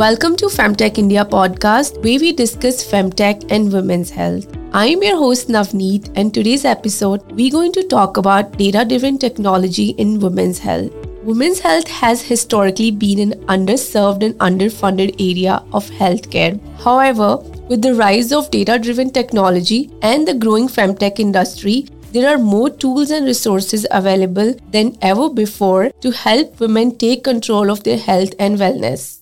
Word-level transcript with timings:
Welcome 0.00 0.36
to 0.40 0.48
Femtech 0.48 0.98
India 0.98 1.24
podcast, 1.24 1.94
where 2.04 2.20
we 2.20 2.34
discuss 2.34 2.84
femtech 2.86 3.50
and 3.50 3.72
women's 3.72 4.10
health. 4.10 4.46
I'm 4.74 5.02
your 5.02 5.16
host 5.16 5.48
Navneet, 5.48 6.10
and 6.16 6.34
today's 6.34 6.66
episode, 6.66 7.22
we're 7.32 7.50
going 7.50 7.72
to 7.72 7.82
talk 7.82 8.18
about 8.18 8.58
data 8.58 8.84
driven 8.86 9.16
technology 9.16 9.94
in 10.04 10.20
women's 10.20 10.58
health. 10.58 10.92
Women's 11.22 11.60
health 11.60 11.88
has 11.88 12.20
historically 12.20 12.90
been 12.90 13.20
an 13.20 13.40
underserved 13.46 14.22
and 14.22 14.34
underfunded 14.34 15.14
area 15.18 15.64
of 15.72 15.88
healthcare. 15.88 16.60
However, 16.82 17.38
with 17.70 17.80
the 17.80 17.94
rise 17.94 18.32
of 18.32 18.50
data 18.50 18.78
driven 18.78 19.08
technology 19.08 19.90
and 20.02 20.28
the 20.28 20.34
growing 20.34 20.68
femtech 20.68 21.18
industry, 21.18 21.88
there 22.12 22.28
are 22.28 22.38
more 22.38 22.68
tools 22.68 23.10
and 23.10 23.24
resources 23.24 23.86
available 23.90 24.56
than 24.72 24.98
ever 25.00 25.30
before 25.30 25.88
to 26.02 26.10
help 26.10 26.60
women 26.60 26.98
take 26.98 27.24
control 27.24 27.70
of 27.70 27.82
their 27.84 27.96
health 27.96 28.34
and 28.38 28.58
wellness. 28.58 29.20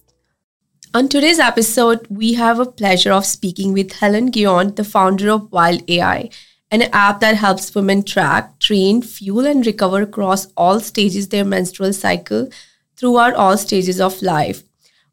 On 0.96 1.08
today's 1.08 1.40
episode, 1.40 2.06
we 2.08 2.34
have 2.34 2.60
a 2.60 2.70
pleasure 2.70 3.10
of 3.10 3.26
speaking 3.26 3.72
with 3.72 3.94
Helene 3.94 4.26
Guillaume, 4.26 4.76
the 4.76 4.84
founder 4.84 5.28
of 5.28 5.50
Wild 5.50 5.82
AI, 5.90 6.30
an 6.70 6.82
app 6.92 7.18
that 7.18 7.34
helps 7.34 7.74
women 7.74 8.04
track, 8.04 8.60
train, 8.60 9.02
fuel, 9.02 9.44
and 9.44 9.66
recover 9.66 10.02
across 10.02 10.46
all 10.56 10.78
stages 10.78 11.30
their 11.30 11.44
menstrual 11.44 11.92
cycle 11.92 12.48
throughout 12.96 13.34
all 13.34 13.58
stages 13.58 14.00
of 14.00 14.22
life. 14.22 14.62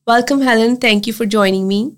Welcome, 0.05 0.41
Helene. 0.41 0.77
Thank 0.77 1.07
you 1.07 1.13
for 1.13 1.26
joining 1.26 1.67
me. 1.67 1.95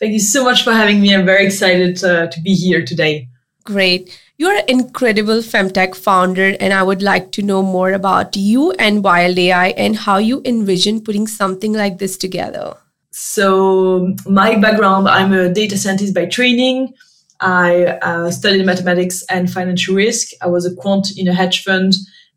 Thank 0.00 0.14
you 0.14 0.20
so 0.20 0.42
much 0.42 0.64
for 0.64 0.72
having 0.72 1.02
me. 1.02 1.14
I'm 1.14 1.26
very 1.26 1.44
excited 1.44 2.02
uh, 2.02 2.28
to 2.28 2.40
be 2.40 2.54
here 2.54 2.86
today. 2.86 3.28
Great. 3.64 4.18
You're 4.38 4.54
an 4.54 4.64
incredible 4.66 5.40
femtech 5.40 5.94
founder, 5.94 6.56
and 6.58 6.72
I 6.72 6.82
would 6.82 7.02
like 7.02 7.32
to 7.32 7.42
know 7.42 7.62
more 7.62 7.92
about 7.92 8.34
you 8.34 8.72
and 8.78 9.04
Wild 9.04 9.38
AI 9.38 9.68
and 9.76 9.94
how 9.94 10.16
you 10.16 10.40
envision 10.46 11.02
putting 11.02 11.26
something 11.26 11.74
like 11.74 11.98
this 11.98 12.16
together. 12.16 12.78
So, 13.18 14.14
my 14.26 14.56
background 14.56 15.08
I'm 15.08 15.32
a 15.32 15.50
data 15.50 15.78
scientist 15.78 16.12
by 16.14 16.26
training. 16.26 16.92
I 17.40 17.86
uh, 18.02 18.30
studied 18.30 18.66
mathematics 18.66 19.24
and 19.30 19.50
financial 19.50 19.94
risk. 19.94 20.32
I 20.42 20.48
was 20.48 20.66
a 20.66 20.74
quant 20.74 21.16
in 21.16 21.26
a 21.26 21.32
hedge 21.32 21.64
fund 21.64 21.94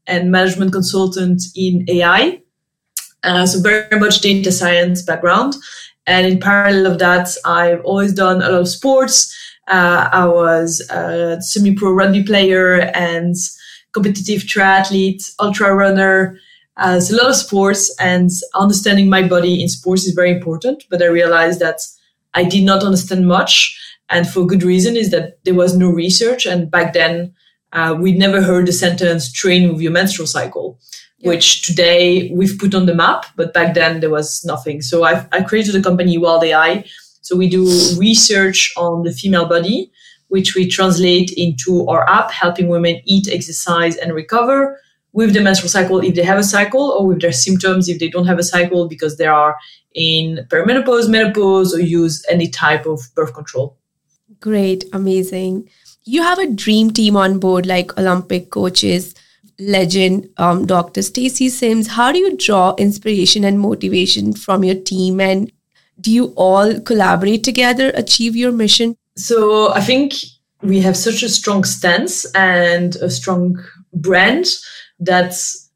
and 0.08 0.32
management 0.32 0.72
consultant 0.72 1.44
in 1.54 1.84
AI. 1.90 2.42
Uh, 3.24 3.46
so, 3.46 3.60
very 3.60 4.00
much 4.00 4.22
data 4.22 4.54
science 4.54 5.02
background. 5.02 5.58
And 6.08 6.26
in 6.26 6.40
parallel 6.40 6.94
of 6.94 7.00
that, 7.00 7.28
I've 7.44 7.84
always 7.84 8.14
done 8.14 8.42
a 8.42 8.50
lot 8.50 8.62
of 8.62 8.70
sports. 8.70 9.36
Uh, 9.68 10.08
I 10.14 10.28
was 10.28 10.80
a 10.90 11.42
semi 11.42 11.76
pro 11.76 11.92
rugby 11.92 12.24
player 12.24 12.90
and 12.96 13.36
competitive 13.92 14.44
triathlete, 14.44 15.30
ultra 15.42 15.76
runner 15.76 16.40
as 16.80 17.12
a 17.12 17.16
lot 17.16 17.30
of 17.30 17.36
sports 17.36 17.94
and 18.00 18.30
understanding 18.56 19.10
my 19.10 19.28
body 19.28 19.62
in 19.62 19.68
sports 19.68 20.06
is 20.06 20.14
very 20.14 20.32
important. 20.32 20.86
But 20.90 21.02
I 21.02 21.08
realized 21.08 21.60
that 21.60 21.82
I 22.34 22.46
did 22.46 22.64
not 22.64 22.84
understand 22.84 23.28
much. 23.28 23.78
And 24.10 24.28
for 24.28 24.48
good 24.48 24.64
reason 24.64 24.96
is 24.96 25.12
that 25.12 25.44
there 25.44 25.54
was 25.54 25.78
no 25.78 25.90
research. 25.90 26.46
And 26.46 26.72
back 26.72 26.94
then, 26.94 27.34
uh, 27.74 27.96
we 28.00 28.14
never 28.14 28.42
heard 28.42 28.66
the 28.66 28.72
sentence 28.72 29.32
train 29.32 29.72
with 29.72 29.82
your 29.82 29.92
menstrual 29.92 30.26
cycle, 30.26 30.80
yeah. 31.20 31.30
which 31.30 31.64
today 31.68 32.32
we've 32.34 32.58
put 32.58 32.74
on 32.74 32.86
the 32.86 32.96
map. 32.96 33.26
But 33.36 33.54
back 33.54 33.76
then 33.76 34.00
there 34.00 34.10
was 34.10 34.44
nothing. 34.46 34.82
So 34.82 35.04
i 35.04 35.28
I 35.32 35.44
created 35.44 35.76
a 35.76 35.84
company, 35.84 36.18
Wild 36.18 36.44
AI. 36.44 36.86
So 37.22 37.36
we 37.36 37.50
do 37.50 37.66
research 37.98 38.74
on 38.78 39.04
the 39.04 39.12
female 39.12 39.48
body, 39.48 39.92
which 40.30 40.56
we 40.56 40.68
translate 40.68 41.32
into 41.36 41.86
our 41.88 42.10
app, 42.10 42.32
helping 42.32 42.70
women 42.70 43.02
eat, 43.06 43.28
exercise, 43.28 43.98
and 43.98 44.16
recover 44.16 44.80
with 45.14 45.34
the 45.34 45.42
menstrual 45.42 45.70
cycle 45.70 46.00
if 46.00 46.16
they 46.16 46.24
have 46.24 46.38
a 46.38 46.44
cycle 46.44 46.92
or 46.92 47.08
with 47.08 47.22
their 47.22 47.32
symptoms 47.32 47.90
if 47.90 48.00
they 48.00 48.10
don't 48.10 48.28
have 48.28 48.40
a 48.40 48.44
cycle 48.44 48.88
because 48.88 49.18
they 49.18 49.26
are 49.26 49.58
in 49.96 50.46
perimenopause, 50.50 51.10
menopause, 51.10 51.74
or 51.74 51.82
use 51.82 52.24
any 52.30 52.48
type 52.48 52.86
of 52.86 53.02
birth 53.16 53.34
control. 53.34 53.78
Great, 54.40 54.86
amazing. 54.94 55.70
You 56.04 56.22
have 56.24 56.40
a 56.40 56.50
dream 56.50 56.92
team 56.92 57.16
on 57.16 57.40
board 57.40 57.66
like 57.66 57.98
Olympic 57.98 58.52
coaches, 58.52 59.16
legend 59.60 60.30
um, 60.38 60.66
Dr. 60.66 61.02
Stacy 61.02 61.50
Sims. 61.50 61.88
How 61.88 62.12
do 62.12 62.20
you 62.20 62.38
draw 62.38 62.76
inspiration 62.78 63.44
and 63.44 63.60
motivation 63.60 64.34
from 64.34 64.64
your 64.64 64.76
team? 64.76 65.20
And 65.20 65.52
do 66.00 66.12
you 66.12 66.34
all 66.38 66.80
collaborate 66.80 67.44
together, 67.44 67.92
achieve 67.96 68.36
your 68.36 68.52
mission? 68.52 68.96
So 69.18 69.74
I 69.74 69.82
think 69.82 70.14
we 70.62 70.80
have 70.82 70.96
such 70.96 71.24
a 71.24 71.30
strong 71.30 71.64
stance 71.64 72.26
and 72.34 72.96
a 72.98 73.10
strong 73.10 73.62
brand 73.94 74.46
that 75.00 75.34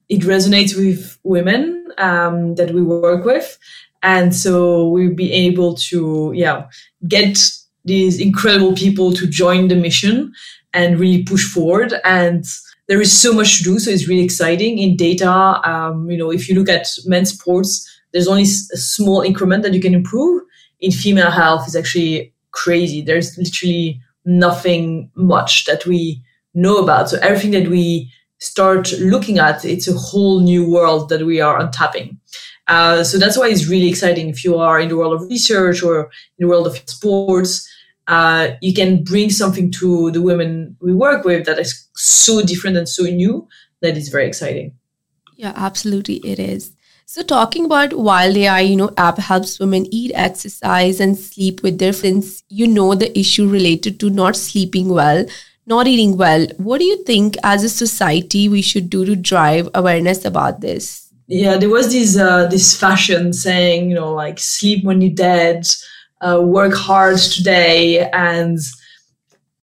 it 0.10 0.22
resonates 0.22 0.76
with 0.76 1.18
women 1.24 1.88
um, 1.98 2.56
that 2.56 2.72
we 2.72 2.82
work 2.82 3.26
with. 3.26 3.58
And 4.02 4.36
so 4.36 4.90
we'll 4.90 5.16
be 5.16 5.32
able 5.32 5.76
to, 5.76 6.32
yeah, 6.36 6.68
get 7.08 7.40
these 7.86 8.20
incredible 8.20 8.74
people 8.74 9.14
to 9.14 9.28
join 9.28 9.70
the 9.70 9.76
mission 9.76 10.34
and 10.74 11.00
really 11.00 11.24
push 11.24 11.46
forward. 11.46 11.94
And 12.04 12.44
there 12.88 13.02
is 13.02 13.18
so 13.18 13.34
much 13.34 13.58
to 13.58 13.64
do. 13.64 13.80
So 13.80 13.92
it's 13.92 14.08
really 14.08 14.24
exciting 14.24 14.78
in 14.78 14.98
data. 14.98 15.32
Um, 15.32 16.10
you 16.10 16.18
know, 16.18 16.32
if 16.32 16.50
you 16.50 16.56
look 16.56 16.70
at 16.70 16.88
men's 17.06 17.32
sports, 17.32 17.90
there's 18.12 18.28
only 18.28 18.44
a 18.44 18.78
small 18.78 19.22
increment 19.22 19.64
that 19.64 19.74
you 19.74 19.82
can 19.82 19.94
improve. 19.94 20.44
In 20.82 20.92
female 20.92 21.32
health 21.32 21.68
is 21.68 21.76
actually 21.76 22.34
crazy. 22.52 23.02
There's 23.02 23.38
literally 23.38 24.02
nothing 24.26 25.10
much 25.16 25.66
that 25.66 25.86
we 25.86 26.22
know 26.54 26.78
about. 26.78 27.10
So 27.10 27.18
everything 27.22 27.52
that 27.52 27.70
we 27.70 28.12
start 28.44 28.92
looking 29.00 29.40
at, 29.40 29.64
it's 29.64 29.88
a 29.88 29.94
whole 29.94 30.42
new 30.42 30.70
world 30.70 31.10
that 31.10 31.26
we 31.26 31.40
are 31.40 31.60
untapping. 31.60 32.18
Uh, 32.68 33.04
so 33.04 33.18
that's 33.18 33.38
why 33.38 33.48
it's 33.48 33.68
really 33.68 33.90
exciting. 33.90 34.30
If 34.30 34.44
you 34.44 34.58
are 34.58 34.80
in 34.80 34.90
the 34.90 34.98
world 34.98 35.14
of 35.14 35.30
research 35.30 35.82
or 35.82 36.12
in 36.38 36.46
the 36.46 36.48
world 36.48 36.68
of 36.68 36.78
sports, 36.86 37.68
uh, 38.08 38.50
you 38.62 38.74
can 38.74 39.04
bring 39.04 39.30
something 39.30 39.72
to 39.72 40.12
the 40.12 40.22
women 40.22 40.76
we 40.82 40.94
work 40.94 41.24
with 41.24 41.46
that 41.46 41.60
is 41.60 41.88
so 41.96 42.42
different 42.42 42.76
and 42.76 42.88
so 42.88 43.04
new 43.04 43.48
that 43.82 43.96
is 43.98 44.10
very 44.10 44.28
exciting. 44.28 44.74
Yeah, 45.36 45.54
absolutely, 45.56 46.18
it 46.18 46.40
is. 46.40 46.74
So 47.06 47.22
talking 47.22 47.66
about 47.66 47.94
Wild 47.94 48.36
AI, 48.36 48.62
you 48.62 48.76
know, 48.76 48.92
app 48.98 49.18
helps 49.18 49.60
women 49.60 49.86
eat, 49.92 50.12
exercise, 50.16 51.00
and 51.00 51.18
sleep 51.18 51.62
with 51.62 51.78
their 51.78 51.94
friends. 51.94 52.44
You 52.50 52.68
know 52.68 52.96
the 52.96 53.18
issue 53.18 53.48
related 53.48 54.00
to 54.00 54.10
not 54.10 54.36
sleeping 54.36 54.90
well 54.90 55.26
not 55.66 55.88
eating 55.88 56.18
well. 56.18 56.48
What 56.58 56.80
do 56.80 56.86
you 56.86 57.04
think 57.04 57.38
as 57.44 57.64
a 57.64 57.70
society 57.70 58.50
we 58.50 58.62
should 58.62 58.90
do 58.90 59.06
to 59.06 59.16
drive 59.16 59.70
awareness 59.74 60.26
about 60.26 60.62
this? 60.62 61.10
Yeah, 61.28 61.58
there 61.58 61.70
was 61.70 61.92
this 61.92 62.18
uh, 62.18 62.48
this 62.48 62.78
fashion 62.78 63.32
saying, 63.34 63.90
you 63.90 63.96
know, 63.96 64.14
like 64.14 64.40
sleep 64.40 64.84
when 64.84 65.02
you're 65.02 65.16
dead, 65.16 65.66
uh, 66.22 66.42
work 66.42 66.74
hard 66.74 67.18
today, 67.18 68.10
and 68.12 68.60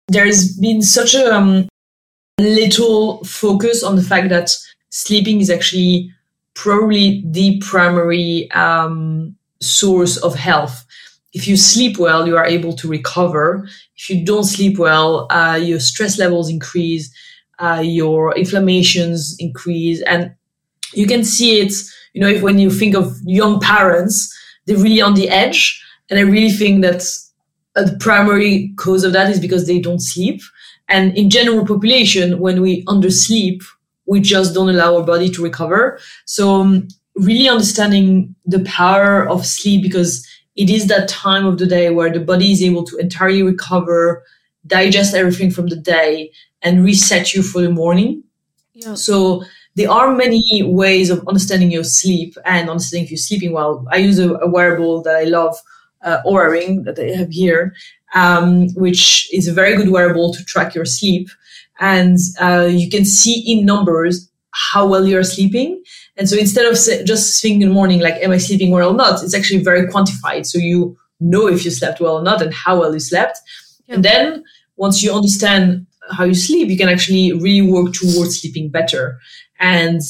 there's 0.07 0.57
been 0.57 0.81
such 0.81 1.13
a 1.13 1.33
um, 1.33 1.67
little 2.39 3.23
focus 3.23 3.83
on 3.83 3.95
the 3.95 4.01
fact 4.01 4.29
that 4.29 4.51
sleeping 4.89 5.39
is 5.39 5.49
actually 5.49 6.11
probably 6.55 7.23
the 7.27 7.59
primary 7.59 8.49
um, 8.51 9.35
source 9.61 10.17
of 10.17 10.35
health 10.35 10.84
if 11.35 11.49
you 11.49 11.57
sleep 11.57 11.99
well, 11.99 12.25
you 12.25 12.37
are 12.37 12.45
able 12.45 12.73
to 12.73 12.87
recover. 12.87 13.67
If 13.97 14.09
you 14.09 14.25
don't 14.25 14.45
sleep 14.45 14.79
well, 14.79 15.27
uh, 15.29 15.59
your 15.61 15.81
stress 15.81 16.17
levels 16.17 16.49
increase, 16.49 17.13
uh, 17.59 17.83
your 17.83 18.33
inflammations 18.37 19.35
increase, 19.37 20.01
and 20.03 20.33
you 20.93 21.05
can 21.05 21.25
see 21.25 21.59
it. 21.59 21.73
You 22.13 22.21
know, 22.21 22.29
if 22.29 22.41
when 22.41 22.57
you 22.57 22.71
think 22.71 22.95
of 22.95 23.17
young 23.25 23.59
parents, 23.59 24.33
they're 24.65 24.77
really 24.77 25.01
on 25.01 25.15
the 25.15 25.27
edge, 25.27 25.83
and 26.09 26.17
I 26.17 26.21
really 26.21 26.51
think 26.51 26.81
that 26.83 27.03
the 27.75 27.97
primary 27.99 28.73
cause 28.77 29.03
of 29.03 29.11
that 29.11 29.29
is 29.29 29.39
because 29.41 29.67
they 29.67 29.79
don't 29.79 30.01
sleep. 30.01 30.41
And 30.87 31.17
in 31.17 31.29
general 31.29 31.65
population, 31.65 32.39
when 32.39 32.61
we 32.61 32.85
undersleep, 32.85 33.61
we 34.05 34.21
just 34.21 34.53
don't 34.53 34.69
allow 34.69 34.95
our 34.95 35.03
body 35.03 35.29
to 35.31 35.43
recover. 35.43 35.99
So 36.25 36.61
um, 36.61 36.87
really 37.15 37.49
understanding 37.49 38.35
the 38.45 38.63
power 38.63 39.27
of 39.27 39.45
sleep 39.45 39.81
because 39.81 40.25
it 40.55 40.69
is 40.69 40.87
that 40.87 41.09
time 41.09 41.45
of 41.45 41.57
the 41.57 41.65
day 41.65 41.89
where 41.89 42.11
the 42.11 42.19
body 42.19 42.51
is 42.51 42.63
able 42.63 42.85
to 42.85 42.97
entirely 42.97 43.43
recover, 43.43 44.23
digest 44.65 45.13
everything 45.13 45.51
from 45.51 45.67
the 45.67 45.75
day, 45.75 46.31
and 46.61 46.83
reset 46.83 47.33
you 47.33 47.43
for 47.43 47.61
the 47.61 47.69
morning. 47.69 48.23
Yeah. 48.73 48.95
So 48.95 49.43
there 49.75 49.91
are 49.91 50.15
many 50.15 50.63
ways 50.63 51.09
of 51.09 51.27
understanding 51.27 51.71
your 51.71 51.83
sleep 51.83 52.35
and 52.45 52.69
understanding 52.69 53.05
if 53.05 53.11
you're 53.11 53.17
sleeping 53.17 53.51
well. 53.51 53.85
I 53.91 53.97
use 53.97 54.19
a, 54.19 54.33
a 54.35 54.49
wearable 54.49 55.01
that 55.03 55.15
I 55.15 55.23
love, 55.23 55.57
uh, 56.01 56.21
Oura 56.25 56.49
Ring, 56.49 56.83
that 56.83 56.97
I 56.97 57.17
have 57.17 57.31
here, 57.31 57.75
um, 58.13 58.69
which 58.75 59.29
is 59.33 59.47
a 59.47 59.53
very 59.53 59.75
good 59.75 59.89
wearable 59.89 60.33
to 60.33 60.45
track 60.45 60.73
your 60.73 60.85
sleep. 60.85 61.29
And 61.79 62.17
uh, 62.39 62.69
you 62.71 62.89
can 62.89 63.03
see 63.03 63.39
in 63.51 63.65
numbers 63.65 64.29
how 64.51 64.87
well 64.87 65.05
you're 65.05 65.23
sleeping. 65.23 65.83
And 66.17 66.29
so 66.29 66.37
instead 66.37 66.65
of 66.65 66.73
just 67.05 67.41
thinking 67.41 67.63
in 67.63 67.69
the 67.69 67.73
morning, 67.73 67.99
like, 67.99 68.15
am 68.15 68.31
I 68.31 68.37
sleeping 68.37 68.71
well 68.71 68.91
or 68.91 68.95
not? 68.95 69.23
It's 69.23 69.35
actually 69.35 69.63
very 69.63 69.87
quantified. 69.87 70.45
So 70.45 70.57
you 70.57 70.97
know 71.19 71.47
if 71.47 71.65
you 71.65 71.71
slept 71.71 71.99
well 71.99 72.17
or 72.17 72.23
not 72.23 72.41
and 72.41 72.53
how 72.53 72.79
well 72.79 72.93
you 72.93 72.99
slept. 72.99 73.39
Yeah. 73.87 73.95
And 73.95 74.05
then 74.05 74.43
once 74.77 75.03
you 75.03 75.13
understand 75.13 75.85
how 76.11 76.23
you 76.23 76.33
sleep, 76.33 76.69
you 76.69 76.77
can 76.77 76.89
actually 76.89 77.33
really 77.33 77.69
work 77.69 77.93
towards 77.93 78.39
sleeping 78.39 78.69
better. 78.69 79.19
And 79.59 80.01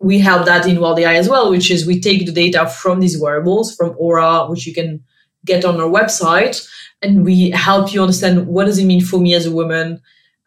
we 0.00 0.18
help 0.18 0.46
that 0.46 0.66
in 0.66 0.80
Wild 0.80 0.98
AI 0.98 1.14
as 1.14 1.28
well, 1.28 1.50
which 1.50 1.70
is 1.70 1.86
we 1.86 2.00
take 2.00 2.26
the 2.26 2.32
data 2.32 2.68
from 2.68 3.00
these 3.00 3.20
wearables, 3.20 3.74
from 3.74 3.94
Oura, 3.94 4.50
which 4.50 4.66
you 4.66 4.74
can 4.74 5.02
get 5.44 5.64
on 5.64 5.80
our 5.80 5.88
website, 5.88 6.66
and 7.02 7.24
we 7.24 7.50
help 7.50 7.92
you 7.92 8.00
understand 8.00 8.46
what 8.46 8.64
does 8.64 8.78
it 8.78 8.84
mean 8.84 9.00
for 9.00 9.18
me 9.18 9.34
as 9.34 9.46
a 9.46 9.50
woman. 9.50 10.00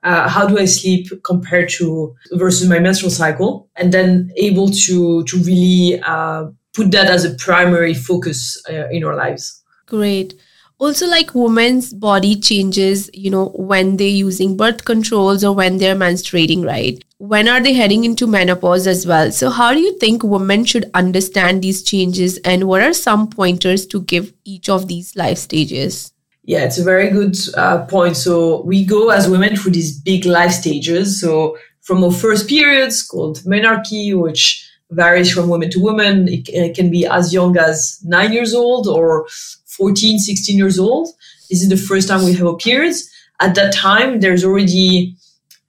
Uh, 0.05 0.29
how 0.29 0.45
do 0.47 0.57
I 0.59 0.65
sleep 0.65 1.07
compared 1.23 1.67
to 1.77 2.15
versus 2.33 2.69
my 2.69 2.79
menstrual 2.79 3.09
cycle, 3.11 3.67
and 3.75 3.91
then 3.91 4.31
able 4.37 4.69
to 4.69 5.23
to 5.23 5.37
really 5.39 5.99
uh, 6.05 6.45
put 6.75 6.91
that 6.91 7.07
as 7.07 7.25
a 7.25 7.33
primary 7.35 7.93
focus 7.93 8.61
uh, 8.69 8.87
in 8.89 9.03
our 9.03 9.15
lives. 9.15 9.63
Great. 9.87 10.35
Also 10.77 11.07
like 11.07 11.33
women's 11.33 11.93
body 11.93 12.35
changes 12.35 13.09
you 13.13 13.29
know 13.29 13.45
when 13.55 13.95
they're 13.95 14.07
using 14.07 14.57
birth 14.57 14.83
controls 14.83 15.41
or 15.43 15.55
when 15.55 15.77
they're 15.77 15.95
menstruating 15.95 16.65
right? 16.65 17.01
When 17.17 17.47
are 17.47 17.61
they 17.61 17.73
heading 17.73 18.03
into 18.03 18.27
menopause 18.27 18.85
as 18.85 19.07
well? 19.07 19.31
So 19.31 19.49
how 19.49 19.73
do 19.73 19.79
you 19.79 19.97
think 19.99 20.21
women 20.21 20.65
should 20.65 20.91
understand 20.93 21.61
these 21.61 21.81
changes? 21.81 22.37
And 22.39 22.65
what 22.65 22.81
are 22.81 22.93
some 22.93 23.29
pointers 23.29 23.85
to 23.87 24.01
give 24.01 24.33
each 24.43 24.67
of 24.67 24.89
these 24.89 25.15
life 25.15 25.37
stages 25.37 26.11
yeah 26.45 26.63
it's 26.63 26.77
a 26.77 26.83
very 26.83 27.09
good 27.09 27.35
uh, 27.57 27.85
point 27.85 28.15
so 28.15 28.61
we 28.63 28.85
go 28.85 29.09
as 29.09 29.29
women 29.29 29.55
through 29.55 29.71
these 29.71 29.99
big 29.99 30.25
life 30.25 30.51
stages 30.51 31.19
so 31.19 31.57
from 31.81 32.03
our 32.03 32.11
first 32.11 32.47
periods 32.47 33.03
called 33.03 33.39
menarche 33.39 34.17
which 34.17 34.61
varies 34.91 35.31
from 35.31 35.49
woman 35.49 35.69
to 35.69 35.79
woman 35.79 36.27
it, 36.27 36.47
it 36.49 36.75
can 36.75 36.89
be 36.89 37.05
as 37.05 37.33
young 37.33 37.57
as 37.57 37.99
nine 38.03 38.31
years 38.31 38.53
old 38.53 38.87
or 38.87 39.27
14, 39.75 40.19
16 40.19 40.57
years 40.57 40.79
old. 40.79 41.09
This 41.49 41.61
is 41.61 41.69
the 41.69 41.77
first 41.77 42.07
time 42.07 42.23
we 42.23 42.33
have 42.33 42.47
a 42.47 42.55
periods. 42.55 43.09
At 43.41 43.55
that 43.55 43.73
time, 43.73 44.21
there's 44.21 44.43
already 44.43 45.15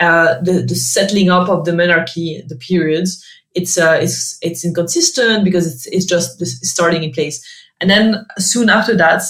uh, 0.00 0.40
the, 0.42 0.64
the 0.66 0.74
settling 0.74 1.30
up 1.30 1.48
of 1.48 1.64
the 1.64 1.72
menarche, 1.72 2.46
the 2.48 2.56
periods. 2.56 3.24
It's 3.54 3.78
uh, 3.78 3.98
it's 4.00 4.38
it's 4.42 4.64
inconsistent 4.64 5.42
because 5.44 5.66
it's 5.66 5.86
it's 5.86 6.04
just 6.04 6.44
starting 6.64 7.02
in 7.02 7.12
place. 7.12 7.44
And 7.80 7.88
then 7.88 8.26
soon 8.38 8.68
after 8.68 8.94
that, 8.96 9.22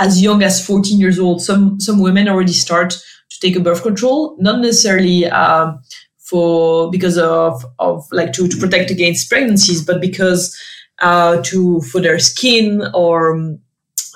as 0.00 0.20
young 0.22 0.42
as 0.42 0.64
14 0.64 0.98
years 0.98 1.18
old, 1.18 1.42
some 1.42 1.78
some 1.78 2.00
women 2.00 2.28
already 2.28 2.52
start 2.52 2.90
to 2.90 3.40
take 3.40 3.54
a 3.54 3.60
birth 3.60 3.82
control, 3.82 4.36
not 4.40 4.60
necessarily 4.60 5.26
um, 5.26 5.80
for 6.18 6.90
because 6.90 7.18
of 7.18 7.64
of 7.78 8.06
like 8.10 8.32
to, 8.32 8.48
to 8.48 8.56
protect 8.56 8.90
against 8.90 9.28
pregnancies, 9.28 9.84
but 9.84 10.00
because 10.00 10.58
uh, 11.00 11.40
to 11.42 11.80
for 11.82 12.00
their 12.00 12.18
skin 12.18 12.82
or 12.94 13.58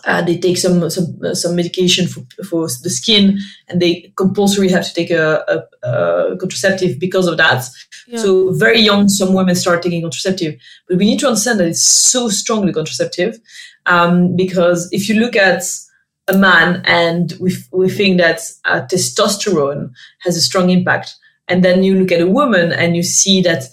uh, 0.06 0.22
they 0.22 0.38
take 0.38 0.56
some 0.56 0.88
some 0.88 1.19
uh, 1.22 1.34
some 1.34 1.54
medication 1.54 2.06
for, 2.08 2.20
for 2.48 2.66
the 2.82 2.90
skin, 2.90 3.38
and 3.69 3.80
they 3.80 4.12
compulsory 4.16 4.70
have 4.70 4.87
to 4.87 4.94
take 4.94 5.10
a, 5.10 5.44
a, 5.48 5.88
a 5.88 6.37
contraceptive 6.38 6.98
because 6.98 7.26
of 7.26 7.37
that. 7.37 7.64
Yeah. 8.06 8.19
So 8.19 8.52
very 8.52 8.80
young, 8.80 9.08
some 9.08 9.34
women 9.34 9.54
start 9.54 9.82
taking 9.82 10.02
contraceptive, 10.02 10.56
but 10.88 10.98
we 10.98 11.06
need 11.06 11.20
to 11.20 11.28
understand 11.28 11.60
that 11.60 11.69
it's 11.69 11.84
so 11.84 12.28
strongly 12.28 12.72
contraceptive 12.72 13.38
um, 13.86 14.36
because 14.36 14.88
if 14.92 15.08
you 15.08 15.16
look 15.16 15.36
at 15.36 15.62
a 16.28 16.36
man 16.36 16.82
and 16.86 17.34
we 17.40 17.54
we 17.72 17.90
think 17.90 18.19
that 18.19 18.40
uh, 18.64 18.81
testosterone 18.90 19.92
has 20.20 20.36
a 20.36 20.40
strong 20.40 20.70
impact, 20.70 21.14
and 21.48 21.64
then 21.64 21.82
you 21.82 21.94
look 21.94 22.12
at 22.12 22.20
a 22.20 22.31
woman 22.31 22.72
and 22.72 22.96
you 22.96 23.02
see 23.02 23.40
that. 23.42 23.64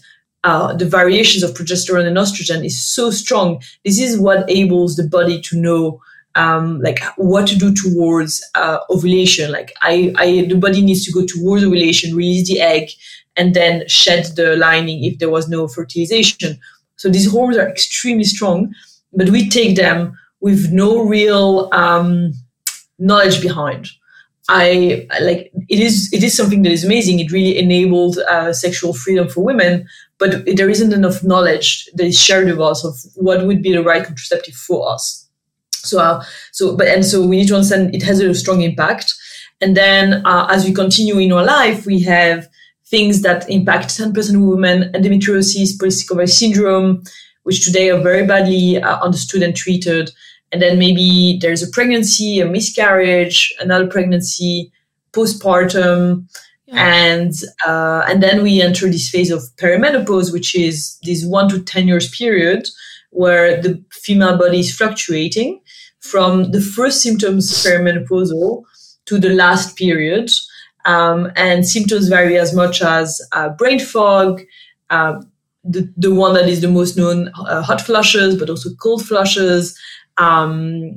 Uh, 0.43 0.73
the 0.73 0.85
variations 0.85 1.43
of 1.43 1.51
progesterone 1.51 2.07
and 2.07 2.17
estrogen 2.17 2.65
is 2.65 2.83
so 2.83 3.11
strong. 3.11 3.61
This 3.85 3.99
is 3.99 4.19
what 4.19 4.49
enables 4.49 4.95
the 4.95 5.07
body 5.07 5.39
to 5.39 5.61
know 5.61 6.01
um, 6.35 6.81
like 6.81 6.99
what 7.17 7.47
to 7.47 7.57
do 7.57 7.73
towards 7.73 8.43
uh, 8.55 8.79
ovulation. 8.89 9.51
Like 9.51 9.73
I, 9.81 10.13
I, 10.17 10.45
the 10.47 10.55
body 10.55 10.81
needs 10.81 11.05
to 11.05 11.11
go 11.11 11.25
towards 11.25 11.63
ovulation, 11.63 12.15
release 12.15 12.47
the 12.47 12.61
egg, 12.61 12.89
and 13.35 13.53
then 13.53 13.87
shed 13.87 14.25
the 14.35 14.55
lining 14.55 15.03
if 15.03 15.19
there 15.19 15.29
was 15.29 15.49
no 15.49 15.67
fertilization. 15.67 16.59
So 16.95 17.09
these 17.09 17.31
hormones 17.31 17.57
are 17.57 17.69
extremely 17.69 18.23
strong, 18.23 18.73
but 19.13 19.29
we 19.29 19.49
take 19.49 19.75
them 19.75 20.17
with 20.39 20.71
no 20.71 21.03
real 21.03 21.69
um, 21.71 22.33
knowledge 22.99 23.41
behind. 23.41 23.89
I 24.49 25.07
like 25.21 25.51
it 25.69 25.79
is 25.79 26.09
it 26.11 26.23
is 26.23 26.35
something 26.35 26.63
that 26.63 26.71
is 26.71 26.83
amazing. 26.83 27.19
It 27.19 27.31
really 27.31 27.57
enabled 27.57 28.17
uh, 28.17 28.51
sexual 28.51 28.93
freedom 28.93 29.29
for 29.29 29.43
women, 29.43 29.87
but 30.17 30.43
there 30.55 30.69
isn't 30.69 30.91
enough 30.91 31.23
knowledge 31.23 31.87
that 31.93 32.05
is 32.05 32.19
shared 32.19 32.47
with 32.47 32.59
us 32.59 32.83
of 32.83 32.95
what 33.15 33.45
would 33.45 33.61
be 33.61 33.71
the 33.71 33.83
right 33.83 34.03
contraceptive 34.03 34.55
for 34.55 34.91
us. 34.91 35.27
So, 35.71 35.99
uh, 35.99 36.23
so, 36.51 36.75
but 36.75 36.87
and 36.87 37.05
so 37.05 37.25
we 37.25 37.37
need 37.37 37.47
to 37.47 37.55
understand 37.55 37.95
it 37.95 38.03
has 38.03 38.19
a 38.19 38.33
strong 38.35 38.61
impact. 38.61 39.13
And 39.61 39.77
then 39.77 40.25
uh, 40.25 40.47
as 40.49 40.65
we 40.65 40.73
continue 40.73 41.19
in 41.19 41.31
our 41.31 41.45
life, 41.45 41.85
we 41.85 42.01
have 42.01 42.49
things 42.87 43.21
that 43.21 43.49
impact 43.49 43.89
10% 43.89 44.35
of 44.35 44.41
women, 44.41 44.91
endometriosis, 44.93 45.77
polycystic 45.77 46.11
ovary 46.11 46.27
syndrome, 46.27 47.03
which 47.43 47.65
today 47.65 47.89
are 47.89 48.01
very 48.01 48.25
badly 48.25 48.81
uh, 48.81 48.99
understood 48.99 49.43
and 49.43 49.55
treated. 49.55 50.11
And 50.51 50.61
then 50.61 50.77
maybe 50.77 51.37
there's 51.41 51.63
a 51.63 51.69
pregnancy, 51.69 52.39
a 52.39 52.45
miscarriage, 52.45 53.53
another 53.59 53.87
pregnancy, 53.87 54.71
postpartum, 55.13 56.27
yeah. 56.65 56.85
and 56.85 57.33
uh, 57.65 58.03
and 58.07 58.21
then 58.21 58.43
we 58.43 58.61
enter 58.61 58.87
this 58.87 59.09
phase 59.09 59.31
of 59.31 59.43
perimenopause, 59.57 60.33
which 60.33 60.55
is 60.55 60.99
this 61.03 61.25
one 61.25 61.47
to 61.49 61.61
ten 61.61 61.87
years 61.87 62.09
period 62.09 62.67
where 63.11 63.61
the 63.61 63.83
female 63.91 64.37
body 64.37 64.59
is 64.59 64.75
fluctuating 64.75 65.61
from 65.99 66.51
the 66.51 66.61
first 66.61 67.01
symptoms 67.01 67.51
perimenopausal 67.63 68.63
to 69.05 69.19
the 69.19 69.29
last 69.29 69.77
period. 69.77 70.31
Um, 70.83 71.31
and 71.35 71.67
symptoms 71.67 72.07
vary 72.07 72.39
as 72.39 72.55
much 72.55 72.81
as 72.81 73.21
uh, 73.33 73.49
brain 73.49 73.79
fog, 73.79 74.41
uh, 74.89 75.21
the, 75.63 75.91
the 75.97 76.13
one 76.13 76.33
that 76.33 76.49
is 76.49 76.61
the 76.61 76.67
most 76.67 76.97
known, 76.97 77.29
uh, 77.35 77.61
hot 77.61 77.81
flushes, 77.81 78.37
but 78.37 78.49
also 78.49 78.69
cold 78.81 79.05
flushes. 79.05 79.77
Um, 80.17 80.95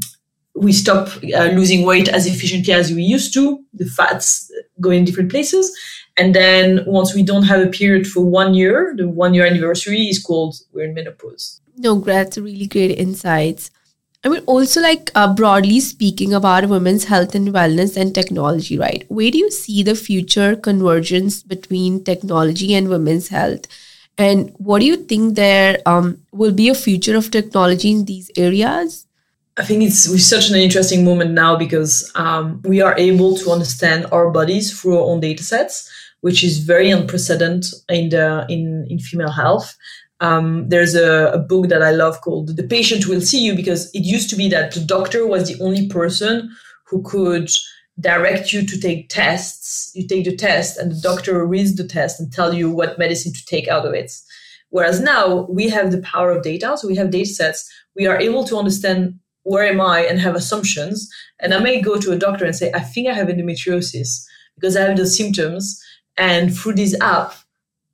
we 0.54 0.72
stop 0.72 1.08
uh, 1.36 1.46
losing 1.46 1.84
weight 1.84 2.08
as 2.08 2.26
efficiently 2.26 2.72
as 2.72 2.92
we 2.92 3.02
used 3.02 3.34
to. 3.34 3.62
The 3.74 3.86
fats 3.86 4.50
go 4.80 4.90
in 4.90 5.04
different 5.04 5.30
places. 5.30 5.76
And 6.16 6.34
then 6.34 6.84
once 6.86 7.14
we 7.14 7.24
don't 7.24 7.42
have 7.42 7.60
a 7.60 7.70
period 7.70 8.06
for 8.06 8.24
one 8.24 8.54
year, 8.54 8.94
the 8.96 9.08
one 9.08 9.34
year 9.34 9.46
anniversary 9.46 10.02
is 10.02 10.22
called 10.22 10.56
we're 10.72 10.84
in 10.84 10.94
menopause. 10.94 11.60
No, 11.76 11.98
that's 11.98 12.38
really 12.38 12.66
great 12.66 12.92
insights. 12.98 13.70
I 14.22 14.28
mean, 14.28 14.42
also 14.46 14.80
like 14.80 15.10
uh, 15.14 15.34
broadly 15.34 15.80
speaking 15.80 16.32
about 16.32 16.68
women's 16.68 17.04
health 17.04 17.34
and 17.34 17.48
wellness 17.48 17.96
and 17.96 18.14
technology, 18.14 18.78
right? 18.78 19.04
Where 19.08 19.30
do 19.30 19.36
you 19.36 19.50
see 19.50 19.82
the 19.82 19.94
future 19.94 20.56
convergence 20.56 21.42
between 21.42 22.04
technology 22.04 22.74
and 22.74 22.88
women's 22.88 23.28
health? 23.28 23.66
And 24.16 24.54
what 24.58 24.80
do 24.80 24.86
you 24.86 24.96
think 24.96 25.34
there 25.34 25.78
um, 25.86 26.20
will 26.32 26.52
be 26.52 26.68
a 26.68 26.74
future 26.74 27.16
of 27.16 27.30
technology 27.30 27.90
in 27.90 28.04
these 28.04 28.30
areas? 28.36 29.06
I 29.56 29.64
think 29.64 29.82
it's 29.84 30.28
such 30.28 30.50
an 30.50 30.56
interesting 30.56 31.04
moment 31.04 31.30
now 31.30 31.56
because 31.56 32.10
um, 32.16 32.60
we 32.64 32.80
are 32.80 32.96
able 32.98 33.36
to 33.36 33.50
understand 33.50 34.06
our 34.10 34.30
bodies 34.30 34.78
through 34.78 34.98
our 34.98 35.04
own 35.04 35.20
data 35.20 35.44
sets, 35.44 35.90
which 36.22 36.42
is 36.42 36.58
very 36.58 36.90
unprecedented 36.90 37.72
in 37.88 38.08
the 38.08 38.46
in, 38.48 38.86
in 38.90 38.98
female 38.98 39.30
health. 39.30 39.76
Um, 40.20 40.68
there's 40.68 40.94
a, 40.94 41.32
a, 41.32 41.38
book 41.38 41.68
that 41.68 41.82
I 41.82 41.90
love 41.90 42.20
called 42.20 42.56
The 42.56 42.62
Patient 42.62 43.06
Will 43.06 43.20
See 43.20 43.44
You 43.44 43.54
because 43.54 43.92
it 43.94 44.04
used 44.04 44.30
to 44.30 44.36
be 44.36 44.48
that 44.48 44.72
the 44.72 44.80
doctor 44.80 45.26
was 45.26 45.48
the 45.48 45.62
only 45.62 45.88
person 45.88 46.50
who 46.86 47.02
could 47.02 47.50
direct 48.00 48.52
you 48.52 48.66
to 48.66 48.80
take 48.80 49.08
tests. 49.08 49.90
You 49.94 50.06
take 50.06 50.24
the 50.24 50.36
test 50.36 50.78
and 50.78 50.90
the 50.90 51.00
doctor 51.00 51.44
reads 51.46 51.76
the 51.76 51.86
test 51.86 52.20
and 52.20 52.32
tell 52.32 52.52
you 52.52 52.70
what 52.70 52.98
medicine 52.98 53.32
to 53.32 53.46
take 53.46 53.68
out 53.68 53.86
of 53.86 53.94
it. 53.94 54.12
Whereas 54.70 55.00
now 55.00 55.46
we 55.48 55.68
have 55.68 55.92
the 55.92 56.02
power 56.02 56.32
of 56.32 56.42
data, 56.42 56.76
so 56.76 56.88
we 56.88 56.96
have 56.96 57.10
data 57.10 57.30
sets. 57.30 57.70
We 57.94 58.06
are 58.06 58.18
able 58.18 58.44
to 58.44 58.58
understand 58.58 59.18
where 59.44 59.64
am 59.64 59.80
I 59.80 60.00
and 60.00 60.18
have 60.18 60.34
assumptions. 60.34 61.08
And 61.40 61.54
I 61.54 61.60
may 61.60 61.80
go 61.80 61.98
to 62.00 62.12
a 62.12 62.18
doctor 62.18 62.44
and 62.44 62.56
say, 62.56 62.72
I 62.74 62.80
think 62.80 63.08
I 63.08 63.12
have 63.12 63.28
endometriosis 63.28 64.24
because 64.56 64.76
I 64.76 64.82
have 64.82 64.96
the 64.96 65.06
symptoms. 65.06 65.80
And 66.16 66.56
through 66.56 66.74
this 66.74 66.98
app, 67.00 67.34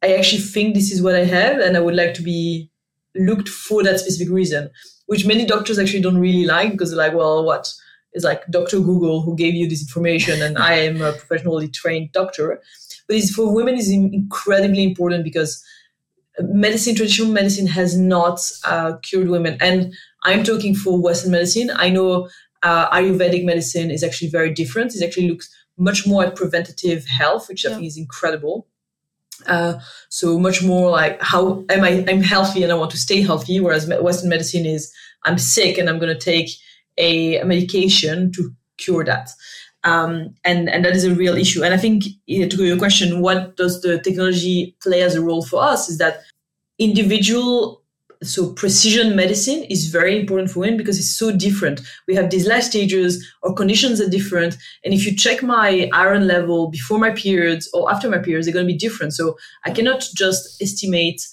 I 0.03 0.15
actually 0.15 0.41
think 0.41 0.75
this 0.75 0.91
is 0.91 1.03
what 1.03 1.15
I 1.15 1.25
have 1.25 1.59
and 1.59 1.77
I 1.77 1.81
would 1.81 1.95
like 1.95 2.15
to 2.15 2.23
be 2.23 2.71
looked 3.15 3.49
for 3.49 3.83
that 3.83 4.01
specific 4.01 4.33
reason, 4.33 4.71
which 5.07 5.27
many 5.27 5.45
doctors 5.45 5.79
actually 5.79 6.03
don't 6.03 6.19
really 6.19 6.47
like 6.47 6.73
because 6.73 6.91
they're 6.91 6.99
like, 6.99 7.15
well, 7.15 7.45
what? 7.45 7.71
It's 8.13 8.25
like 8.25 8.47
Dr. 8.49 8.81
Google 8.81 9.23
who 9.23 9.37
gave 9.37 9.55
you 9.55 9.69
this 9.69 9.83
information 9.83 10.43
and 10.43 10.59
I 10.59 10.75
am 10.75 11.01
a 11.01 11.13
professionally 11.13 11.69
trained 11.69 12.13
doctor. 12.13 12.61
But 13.07 13.17
it's 13.17 13.33
for 13.33 13.55
women 13.55 13.77
is 13.77 13.91
incredibly 13.91 14.83
important 14.83 15.25
because 15.25 15.65
medicine, 16.41 16.95
traditional 16.95 17.33
medicine 17.33 17.67
has 17.67 17.97
not 17.97 18.41
uh, 18.65 18.97
cured 19.03 19.29
women. 19.29 19.57
And 19.61 19.95
I'm 20.25 20.45
talking 20.45 20.75
for 20.75 21.01
Western 21.01 21.33
medicine. 21.33 21.71
I 21.75 21.91
know 21.91 22.29
uh, 22.63 22.91
Ayurvedic 22.91 23.45
medicine 23.45 23.91
is 23.91 24.03
actually 24.03 24.31
very 24.31 24.53
different. 24.53 24.95
It 24.95 25.05
actually 25.05 25.29
looks 25.29 25.49
much 25.77 26.07
more 26.07 26.25
at 26.25 26.37
preventative 26.37 27.07
health, 27.07 27.49
which 27.49 27.65
yeah. 27.65 27.71
I 27.71 27.75
think 27.75 27.87
is 27.87 27.97
incredible. 27.97 28.67
Uh, 29.47 29.79
so 30.11 30.39
much 30.39 30.63
more 30.63 30.91
like 30.91 31.21
how 31.23 31.65
am 31.71 31.83
I? 31.83 32.05
I'm 32.07 32.23
healthy 32.23 32.63
and 32.63 32.71
I 32.71 32.75
want 32.75 32.91
to 32.91 32.99
stay 32.99 33.23
healthy. 33.23 33.59
Whereas 33.59 33.89
Western 33.89 34.29
medicine 34.29 34.67
is 34.67 34.93
I'm 35.25 35.39
sick 35.39 35.79
and 35.79 35.89
I'm 35.89 35.99
going 35.99 36.13
to 36.15 36.25
take 36.25 36.51
a, 37.01 37.43
medication 37.45 38.31
to 38.33 38.51
cure 38.79 39.05
that. 39.05 39.31
Um, 39.83 40.35
and 40.45 40.69
and 40.69 40.85
that 40.85 40.95
is 40.95 41.05
a 41.05 41.15
real 41.15 41.37
issue. 41.37 41.65
And 41.65 41.73
I 41.73 41.79
think 41.79 42.05
you 42.27 42.43
know, 42.43 42.49
to 42.49 42.65
your 42.65 42.77
question, 42.77 43.21
what 43.21 43.57
does 43.57 43.81
the 43.81 43.99
technology 43.99 44.77
play 44.83 45.03
as 45.03 45.15
a 45.15 45.23
role 45.23 45.45
for 45.45 45.63
us? 45.63 45.89
Is 45.89 45.99
that 45.99 46.21
individual 46.79 47.81
so 48.23 48.53
precision 48.53 49.17
medicine 49.17 49.65
is 49.71 49.87
very 49.87 50.19
important 50.21 50.51
for 50.51 50.61
women 50.61 50.77
because 50.77 50.99
it's 50.99 51.17
so 51.17 51.35
different 51.35 51.81
we 52.07 52.15
have 52.15 52.29
these 52.29 52.47
life 52.47 52.65
stages 52.65 53.27
our 53.45 53.55
conditions 53.55 53.99
are 53.99 54.11
different 54.11 54.57
and 54.85 54.93
if 54.93 55.07
you 55.07 55.17
check 55.17 55.43
my 55.43 55.89
iron 55.95 56.27
level 56.27 56.69
before 56.69 56.99
my 56.99 57.11
periods 57.13 57.71
or 57.73 57.91
after 57.91 58.11
my 58.11 58.19
periods 58.19 58.47
they're 58.47 58.53
going 58.53 58.67
to 58.67 58.73
be 58.73 58.79
different 58.79 59.15
so 59.15 59.39
i 59.65 59.71
cannot 59.71 60.05
just 60.15 60.61
estimate 60.61 61.27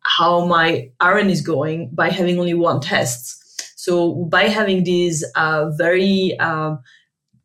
how 0.00 0.44
my 0.44 0.90
iron 0.98 1.30
is 1.30 1.40
going 1.40 1.88
by 1.92 2.08
having 2.08 2.40
only 2.40 2.54
one 2.54 2.80
test 2.80 3.41
so 3.84 3.92
by 4.36 4.44
having 4.58 4.84
this 4.84 5.24
uh, 5.34 5.70
very 5.76 6.38
um, 6.38 6.78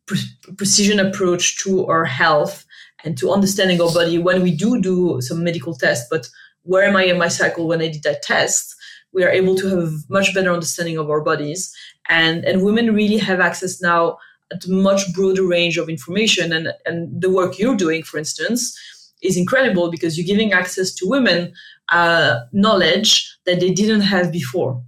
pre- 0.06 0.36
precision 0.56 0.98
approach 1.00 1.58
to 1.62 1.86
our 1.86 2.04
health 2.04 2.64
and 3.04 3.16
to 3.18 3.30
understanding 3.30 3.80
our 3.80 3.92
body 3.92 4.18
when 4.18 4.42
we 4.42 4.52
do 4.64 4.80
do 4.80 5.20
some 5.20 5.44
medical 5.44 5.74
tests 5.74 6.06
but 6.10 6.28
where 6.62 6.84
am 6.84 6.96
i 6.96 7.04
in 7.04 7.18
my 7.18 7.28
cycle 7.28 7.66
when 7.68 7.82
i 7.82 7.88
did 7.88 8.02
that 8.02 8.22
test 8.22 8.74
we 9.12 9.24
are 9.24 9.30
able 9.30 9.56
to 9.56 9.68
have 9.68 9.92
much 10.08 10.34
better 10.34 10.52
understanding 10.52 10.98
of 10.98 11.10
our 11.10 11.20
bodies. 11.20 11.74
And 12.08 12.44
and 12.44 12.62
women 12.62 12.94
really 12.94 13.18
have 13.18 13.40
access 13.40 13.80
now 13.80 14.18
to 14.60 14.72
much 14.72 15.12
broader 15.12 15.46
range 15.46 15.76
of 15.78 15.88
information. 15.88 16.52
And 16.52 16.68
and 16.86 17.20
the 17.20 17.30
work 17.30 17.58
you're 17.58 17.76
doing 17.76 18.02
for 18.02 18.18
instance 18.18 18.60
is 19.22 19.36
incredible 19.36 19.90
because 19.90 20.16
you're 20.16 20.26
giving 20.26 20.52
access 20.52 20.94
to 20.94 21.08
women 21.08 21.52
uh, 21.88 22.40
knowledge 22.52 23.36
that 23.46 23.60
they 23.60 23.72
didn't 23.72 24.02
have 24.02 24.30
before 24.30 24.80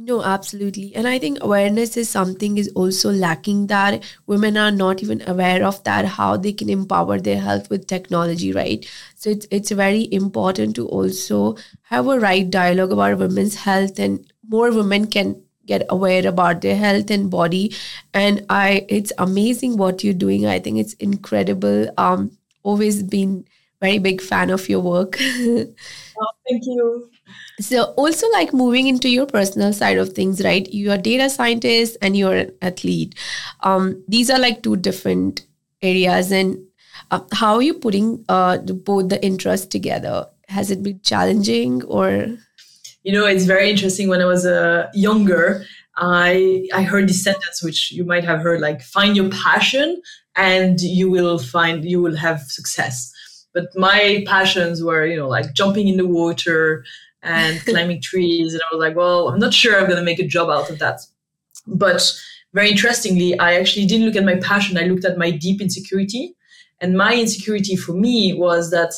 no, 0.00 0.22
absolutely. 0.22 0.94
And 0.94 1.08
I 1.08 1.18
think 1.18 1.38
awareness 1.40 1.96
is 1.96 2.08
something 2.08 2.56
is 2.56 2.68
also 2.76 3.10
lacking 3.10 3.66
that 3.66 4.04
women 4.26 4.56
are 4.56 4.70
not 4.70 5.02
even 5.02 5.28
aware 5.28 5.64
of 5.64 5.82
that, 5.82 6.04
how 6.04 6.36
they 6.36 6.52
can 6.52 6.70
empower 6.70 7.18
their 7.18 7.40
health 7.40 7.68
with 7.68 7.88
technology, 7.88 8.52
right? 8.52 8.86
So 9.16 9.30
it's 9.30 9.48
it's 9.50 9.72
very 9.72 10.08
important 10.12 10.76
to 10.76 10.86
also 10.86 11.56
have 11.82 12.06
a 12.06 12.20
right 12.20 12.48
dialogue 12.48 12.92
about 12.92 13.18
women's 13.18 13.56
health 13.56 13.98
and 13.98 14.24
more 14.48 14.70
women 14.70 15.08
can 15.08 15.42
get 15.66 15.84
aware 15.90 16.26
about 16.28 16.60
their 16.60 16.76
health 16.76 17.10
and 17.10 17.28
body. 17.28 17.74
And 18.14 18.46
I 18.48 18.86
it's 18.88 19.12
amazing 19.18 19.78
what 19.78 20.04
you're 20.04 20.14
doing. 20.14 20.46
I 20.46 20.60
think 20.60 20.78
it's 20.78 20.94
incredible. 20.94 21.88
Um 21.98 22.30
always 22.62 23.02
been 23.02 23.44
very 23.80 23.98
big 23.98 24.20
fan 24.20 24.50
of 24.50 24.68
your 24.68 24.80
work. 24.80 25.16
oh, 25.20 25.66
thank 26.48 26.64
you. 26.66 27.10
So 27.60 27.84
also 27.96 28.28
like 28.30 28.52
moving 28.52 28.86
into 28.86 29.08
your 29.08 29.26
personal 29.26 29.72
side 29.72 29.98
of 29.98 30.12
things, 30.12 30.42
right? 30.42 30.66
You're 30.70 30.98
data 30.98 31.28
scientist 31.28 31.96
and 32.00 32.16
you're 32.16 32.36
an 32.36 32.52
athlete. 32.62 33.14
Um, 33.60 34.04
these 34.08 34.30
are 34.30 34.38
like 34.38 34.62
two 34.62 34.76
different 34.76 35.44
areas. 35.82 36.30
And 36.30 36.58
uh, 37.10 37.20
how 37.32 37.56
are 37.56 37.62
you 37.62 37.74
putting 37.74 38.24
uh, 38.28 38.58
both 38.58 39.08
the 39.08 39.24
interests 39.24 39.66
together? 39.66 40.26
Has 40.48 40.70
it 40.70 40.82
been 40.82 41.00
challenging 41.02 41.82
or? 41.84 42.36
You 43.02 43.12
know, 43.12 43.26
it's 43.26 43.44
very 43.44 43.70
interesting. 43.70 44.08
When 44.08 44.20
I 44.20 44.26
was 44.26 44.46
uh, 44.46 44.88
younger, 44.94 45.64
I 45.96 46.68
I 46.72 46.82
heard 46.82 47.08
this 47.08 47.22
sentence, 47.24 47.62
which 47.62 47.92
you 47.92 48.04
might 48.04 48.24
have 48.24 48.40
heard, 48.40 48.60
like 48.60 48.82
"find 48.82 49.16
your 49.16 49.30
passion 49.30 50.00
and 50.36 50.80
you 50.80 51.10
will 51.10 51.38
find 51.38 51.84
you 51.84 52.00
will 52.00 52.16
have 52.16 52.40
success." 52.42 53.12
But 53.54 53.66
my 53.74 54.24
passions 54.26 54.82
were, 54.82 55.04
you 55.06 55.16
know, 55.16 55.28
like 55.28 55.52
jumping 55.54 55.88
in 55.88 55.96
the 55.96 56.06
water, 56.06 56.84
and 57.22 57.60
climbing 57.64 58.00
trees. 58.00 58.54
And 58.54 58.62
I 58.62 58.74
was 58.74 58.80
like, 58.80 58.96
well, 58.96 59.28
I'm 59.28 59.38
not 59.38 59.54
sure 59.54 59.78
I'm 59.78 59.86
going 59.86 59.98
to 59.98 60.04
make 60.04 60.18
a 60.18 60.26
job 60.26 60.50
out 60.50 60.70
of 60.70 60.78
that. 60.78 61.00
But 61.66 62.12
very 62.54 62.70
interestingly, 62.70 63.38
I 63.38 63.54
actually 63.54 63.86
didn't 63.86 64.06
look 64.06 64.16
at 64.16 64.24
my 64.24 64.36
passion. 64.36 64.78
I 64.78 64.82
looked 64.82 65.04
at 65.04 65.18
my 65.18 65.30
deep 65.30 65.60
insecurity. 65.60 66.34
And 66.80 66.96
my 66.96 67.14
insecurity 67.14 67.76
for 67.76 67.92
me 67.92 68.34
was 68.34 68.70
that 68.70 68.94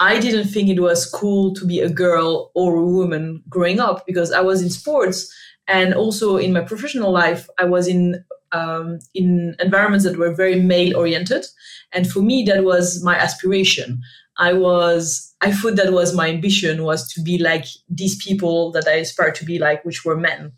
I 0.00 0.18
didn't 0.18 0.48
think 0.48 0.68
it 0.68 0.80
was 0.80 1.08
cool 1.08 1.54
to 1.54 1.64
be 1.64 1.80
a 1.80 1.88
girl 1.88 2.50
or 2.54 2.76
a 2.76 2.84
woman 2.84 3.42
growing 3.48 3.78
up 3.78 4.04
because 4.06 4.32
I 4.32 4.40
was 4.40 4.60
in 4.60 4.70
sports 4.70 5.32
and 5.68 5.94
also 5.94 6.36
in 6.36 6.52
my 6.52 6.60
professional 6.60 7.12
life, 7.12 7.48
I 7.58 7.64
was 7.64 7.86
in 7.86 8.24
um, 8.52 8.98
in 9.14 9.56
environments 9.60 10.04
that 10.04 10.18
were 10.18 10.34
very 10.34 10.60
male 10.60 10.96
oriented, 10.96 11.46
and 11.92 12.10
for 12.10 12.20
me, 12.20 12.44
that 12.44 12.64
was 12.64 13.02
my 13.02 13.16
aspiration. 13.16 14.02
I 14.38 14.52
was, 14.54 15.34
I 15.40 15.52
thought 15.52 15.76
that 15.76 15.92
was 15.92 16.14
my 16.14 16.30
ambition 16.30 16.84
was 16.84 17.12
to 17.12 17.22
be 17.22 17.38
like 17.38 17.66
these 17.88 18.16
people 18.22 18.72
that 18.72 18.88
I 18.88 18.92
aspired 18.92 19.34
to 19.36 19.44
be 19.44 19.58
like, 19.58 19.84
which 19.84 20.04
were 20.04 20.16
men. 20.16 20.52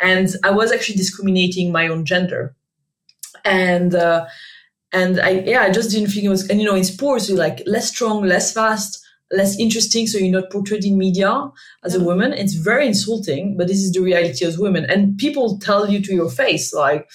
And 0.00 0.28
I 0.44 0.50
was 0.50 0.72
actually 0.72 0.96
discriminating 0.96 1.72
my 1.72 1.88
own 1.88 2.04
gender. 2.04 2.54
And, 3.44 3.94
uh, 3.94 4.26
and 4.92 5.20
I, 5.20 5.30
yeah, 5.40 5.62
I 5.62 5.70
just 5.70 5.90
didn't 5.90 6.10
think 6.10 6.24
it 6.24 6.28
was, 6.28 6.48
and 6.48 6.60
you 6.60 6.66
know, 6.66 6.76
in 6.76 6.84
sports, 6.84 7.28
you're 7.28 7.38
like 7.38 7.62
less 7.66 7.88
strong, 7.88 8.24
less 8.24 8.52
fast, 8.52 9.04
less 9.32 9.58
interesting. 9.58 10.06
So 10.06 10.18
you're 10.18 10.40
not 10.40 10.52
portrayed 10.52 10.84
in 10.84 10.96
media 10.96 11.50
as 11.84 11.94
a 11.94 12.02
woman. 12.02 12.32
It's 12.32 12.54
very 12.54 12.86
insulting, 12.86 13.56
but 13.56 13.66
this 13.66 13.78
is 13.78 13.92
the 13.92 14.00
reality 14.00 14.44
as 14.44 14.58
women. 14.58 14.86
And 14.88 15.18
people 15.18 15.58
tell 15.58 15.90
you 15.90 16.00
to 16.02 16.14
your 16.14 16.30
face, 16.30 16.72
like, 16.72 17.08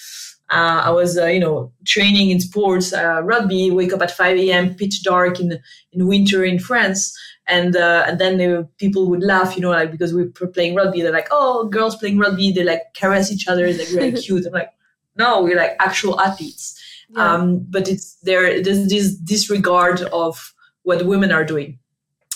I 0.52 0.90
was, 0.90 1.16
uh, 1.16 1.26
you 1.26 1.40
know, 1.40 1.72
training 1.86 2.30
in 2.30 2.38
sports, 2.38 2.92
uh, 2.92 3.22
rugby. 3.22 3.70
Wake 3.70 3.92
up 3.92 4.02
at 4.02 4.10
5 4.10 4.36
a.m., 4.36 4.74
pitch 4.74 5.02
dark 5.02 5.40
in 5.40 5.58
in 5.92 6.06
winter 6.06 6.44
in 6.44 6.58
France, 6.58 7.16
and 7.48 7.74
uh, 7.74 8.04
and 8.06 8.20
then 8.20 8.68
people 8.78 9.08
would 9.08 9.22
laugh, 9.22 9.56
you 9.56 9.62
know, 9.62 9.70
like 9.70 9.90
because 9.90 10.12
we 10.12 10.24
were 10.24 10.48
playing 10.48 10.74
rugby. 10.74 11.00
They're 11.00 11.12
like, 11.12 11.28
"Oh, 11.30 11.68
girls 11.68 11.96
playing 11.96 12.18
rugby, 12.18 12.52
they 12.52 12.64
like 12.64 12.82
caress 12.94 13.32
each 13.32 13.48
other, 13.48 13.72
they're 13.72 13.94
really 13.94 14.12
cute." 14.22 14.46
I'm 14.46 14.52
like, 14.52 14.70
"No, 15.16 15.42
we're 15.42 15.56
like 15.56 15.74
actual 15.80 16.20
athletes." 16.20 16.78
Yeah. 17.10 17.34
Um, 17.34 17.66
but 17.70 17.88
it's 17.88 18.16
there. 18.22 18.62
There's 18.62 18.88
this 18.88 19.14
disregard 19.16 20.02
of 20.12 20.54
what 20.82 21.06
women 21.06 21.32
are 21.32 21.44
doing, 21.44 21.78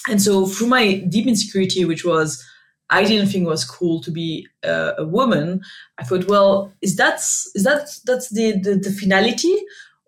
and 0.08 0.23
so 0.23 0.46
through 0.46 0.68
my 0.68 1.04
deep 1.08 1.26
insecurity, 1.26 1.85
which 1.85 2.04
was 2.04 2.42
I 2.90 3.05
didn't 3.05 3.28
think 3.28 3.45
it 3.45 3.50
was 3.50 3.64
cool 3.64 4.00
to 4.02 4.11
be 4.11 4.47
uh, 4.64 4.93
a 4.99 5.05
woman. 5.05 5.61
I 5.99 6.05
thought, 6.05 6.28
well, 6.28 6.73
is 6.83 6.97
that 6.97 7.16
is 7.16 7.64
that 7.64 7.88
that's 8.05 8.28
the, 8.31 8.52
the, 8.61 8.76
the 8.76 8.93
finality, 8.93 9.57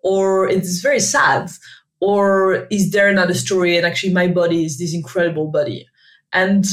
or 0.01 0.47
it's 0.47 0.79
very 0.79 0.99
sad, 0.99 1.49
or 1.99 2.67
is 2.71 2.91
there 2.91 3.09
another 3.09 3.33
story? 3.33 3.75
And 3.75 3.85
actually, 3.85 4.13
my 4.13 4.27
body 4.27 4.63
is 4.63 4.77
this 4.77 4.93
incredible 4.93 5.47
body, 5.47 5.87
and 6.31 6.65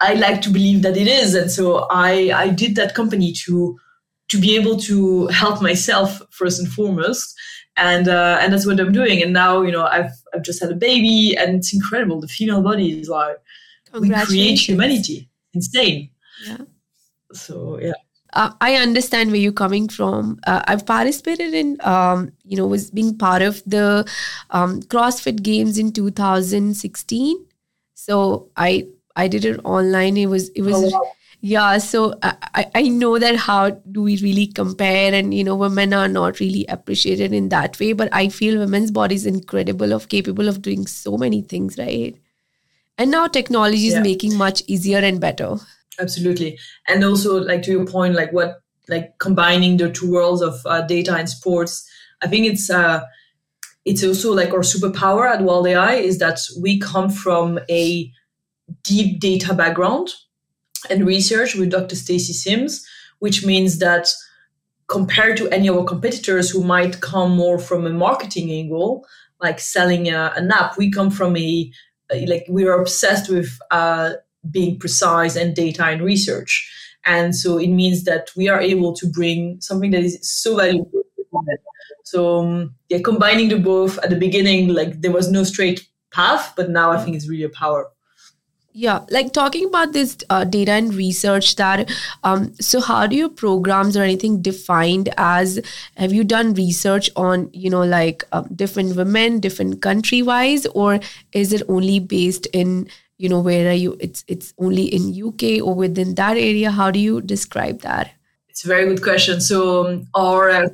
I 0.00 0.14
like 0.14 0.40
to 0.42 0.50
believe 0.50 0.82
that 0.82 0.96
it 0.96 1.06
is. 1.06 1.34
And 1.34 1.50
so 1.50 1.86
I 1.90 2.32
I 2.34 2.48
did 2.48 2.74
that 2.76 2.94
company 2.94 3.32
to 3.44 3.78
to 4.30 4.40
be 4.40 4.56
able 4.56 4.78
to 4.78 5.26
help 5.26 5.60
myself 5.60 6.22
first 6.30 6.60
and 6.60 6.68
foremost, 6.68 7.34
and 7.76 8.08
uh, 8.08 8.38
and 8.40 8.54
that's 8.54 8.66
what 8.66 8.80
I'm 8.80 8.92
doing. 8.92 9.22
And 9.22 9.34
now 9.34 9.60
you 9.60 9.70
know 9.70 9.84
I've 9.84 10.12
I've 10.32 10.42
just 10.44 10.62
had 10.62 10.72
a 10.72 10.76
baby, 10.76 11.36
and 11.36 11.56
it's 11.56 11.74
incredible. 11.74 12.22
The 12.22 12.28
female 12.28 12.62
body 12.62 12.98
is 12.98 13.10
like 13.10 13.36
we 13.92 14.08
create 14.08 14.58
humanity 14.58 15.28
insane. 15.54 16.10
Yeah. 16.46 16.58
So 17.32 17.78
yeah. 17.80 17.92
Uh, 18.34 18.50
I 18.62 18.76
understand 18.76 19.30
where 19.30 19.40
you're 19.40 19.52
coming 19.52 19.88
from. 19.88 20.40
Uh, 20.46 20.62
I've 20.66 20.86
participated 20.86 21.52
in, 21.52 21.76
um, 21.82 22.32
you 22.44 22.56
know, 22.56 22.66
was 22.66 22.90
being 22.90 23.18
part 23.18 23.42
of 23.42 23.62
the 23.66 24.08
um, 24.50 24.80
CrossFit 24.84 25.42
Games 25.42 25.76
in 25.76 25.92
2016. 25.92 27.46
So 27.94 28.48
I 28.56 28.86
I 29.16 29.28
did 29.28 29.44
it 29.44 29.60
online. 29.64 30.16
It 30.16 30.26
was 30.26 30.48
it 30.50 30.62
was. 30.62 30.76
Oh, 30.76 30.88
wow. 30.88 31.12
Yeah, 31.44 31.78
so 31.78 32.14
I, 32.22 32.70
I 32.72 32.82
know 32.82 33.18
that 33.18 33.34
how 33.34 33.70
do 33.70 34.02
we 34.02 34.16
really 34.18 34.46
compare 34.46 35.12
and 35.12 35.34
you 35.34 35.42
know 35.42 35.56
women 35.56 35.92
are 35.92 36.06
not 36.06 36.38
really 36.38 36.64
appreciated 36.68 37.32
in 37.32 37.48
that 37.48 37.80
way 37.80 37.94
but 37.94 38.08
I 38.12 38.28
feel 38.28 38.60
women's 38.60 38.92
body 38.92 39.16
is 39.16 39.26
incredible 39.26 39.92
of 39.92 40.08
capable 40.08 40.46
of 40.46 40.62
doing 40.62 40.86
so 40.86 41.16
many 41.16 41.42
things 41.42 41.76
right 41.78 42.16
and 43.02 43.10
now 43.10 43.26
technology 43.26 43.86
is 43.88 43.94
yeah. 43.94 44.02
making 44.02 44.36
much 44.38 44.62
easier 44.66 44.98
and 44.98 45.20
better 45.20 45.56
absolutely 45.98 46.58
and 46.88 47.04
also 47.04 47.40
like 47.42 47.62
to 47.62 47.72
your 47.72 47.86
point 47.86 48.14
like 48.14 48.32
what 48.32 48.60
like 48.88 49.18
combining 49.18 49.76
the 49.76 49.90
two 49.90 50.12
worlds 50.12 50.40
of 50.40 50.54
uh, 50.66 50.80
data 50.82 51.14
and 51.14 51.28
sports 51.28 51.88
i 52.22 52.28
think 52.28 52.46
it's 52.46 52.70
uh 52.70 53.02
it's 53.84 54.04
also 54.04 54.32
like 54.32 54.52
our 54.52 54.60
superpower 54.60 55.28
at 55.28 55.42
Wild 55.42 55.66
AI 55.66 55.94
is 55.94 56.18
that 56.18 56.38
we 56.60 56.78
come 56.78 57.10
from 57.10 57.58
a 57.68 58.10
deep 58.84 59.18
data 59.20 59.54
background 59.54 60.08
and 60.88 61.06
research 61.06 61.54
with 61.54 61.70
Dr. 61.70 61.96
Stacy 61.96 62.32
Sims, 62.32 62.86
which 63.18 63.44
means 63.44 63.78
that 63.78 64.08
compared 64.86 65.36
to 65.38 65.48
any 65.50 65.68
of 65.68 65.76
our 65.76 65.84
competitors 65.84 66.50
who 66.50 66.62
might 66.62 67.00
come 67.00 67.36
more 67.36 67.58
from 67.58 67.86
a 67.86 67.90
marketing 67.90 68.50
angle, 68.50 69.04
like 69.40 69.58
selling 69.58 70.08
a, 70.08 70.32
an 70.36 70.50
app, 70.52 70.78
we 70.78 70.90
come 70.90 71.10
from 71.10 71.36
a 71.36 71.72
like 72.26 72.46
we 72.48 72.66
are 72.66 72.80
obsessed 72.80 73.30
with 73.30 73.58
uh, 73.70 74.12
being 74.50 74.78
precise 74.78 75.36
and 75.36 75.54
data 75.54 75.84
and 75.84 76.02
research. 76.02 76.68
And 77.04 77.34
so 77.34 77.58
it 77.58 77.68
means 77.68 78.04
that 78.04 78.30
we 78.36 78.48
are 78.48 78.60
able 78.60 78.94
to 78.94 79.06
bring 79.06 79.60
something 79.60 79.90
that 79.90 80.02
is 80.02 80.18
so 80.22 80.56
valuable. 80.56 81.02
So 82.04 82.40
um, 82.40 82.74
yeah, 82.88 82.98
combining 83.02 83.48
the 83.48 83.58
both 83.58 83.98
at 83.98 84.10
the 84.10 84.16
beginning, 84.16 84.68
like 84.68 85.00
there 85.00 85.12
was 85.12 85.30
no 85.30 85.44
straight 85.44 85.86
path, 86.12 86.52
but 86.56 86.70
now 86.70 86.90
I 86.90 87.02
think 87.02 87.16
it's 87.16 87.28
really 87.28 87.44
a 87.44 87.48
power. 87.48 87.90
Yeah, 88.74 89.00
like 89.10 89.34
talking 89.34 89.66
about 89.66 89.92
this 89.92 90.16
uh, 90.30 90.44
data 90.44 90.72
and 90.72 90.94
research 90.94 91.56
that, 91.56 91.90
um, 92.24 92.54
so 92.58 92.80
how 92.80 93.06
do 93.06 93.14
your 93.14 93.28
programs 93.28 93.98
or 93.98 94.02
anything 94.02 94.40
defined 94.40 95.10
as, 95.18 95.60
have 95.98 96.12
you 96.14 96.24
done 96.24 96.54
research 96.54 97.10
on, 97.14 97.50
you 97.52 97.68
know, 97.68 97.82
like 97.82 98.24
um, 98.32 98.48
different 98.56 98.96
women, 98.96 99.40
different 99.40 99.82
country 99.82 100.22
wise, 100.22 100.64
or 100.66 101.00
is 101.32 101.52
it 101.52 101.62
only 101.68 102.00
based 102.00 102.46
in 102.54 102.88
you 103.18 103.28
know 103.28 103.38
where 103.38 103.68
are 103.70 103.74
you 103.74 103.96
it's 104.00 104.24
it's 104.26 104.52
only 104.58 104.84
in 104.84 105.14
uk 105.22 105.42
or 105.62 105.74
within 105.74 106.14
that 106.16 106.36
area? 106.36 106.70
How 106.70 106.90
do 106.90 106.98
you 106.98 107.20
describe 107.20 107.82
that? 107.82 108.10
It's 108.48 108.64
a 108.64 108.68
very 108.68 108.86
good 108.86 109.02
question. 109.02 109.40
So 109.40 109.86
um, 109.86 110.08
our 110.14 110.50
uh, 110.50 110.68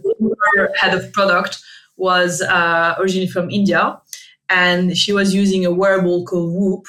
head 0.77 0.95
of 0.95 1.13
product 1.13 1.59
was 1.97 2.41
uh, 2.41 2.95
originally 2.99 3.27
from 3.27 3.51
india 3.51 4.01
and 4.51 4.97
she 4.97 5.13
was 5.13 5.35
using 5.35 5.65
a 5.65 5.71
wearable 5.71 6.25
called 6.25 6.53
whoop 6.53 6.87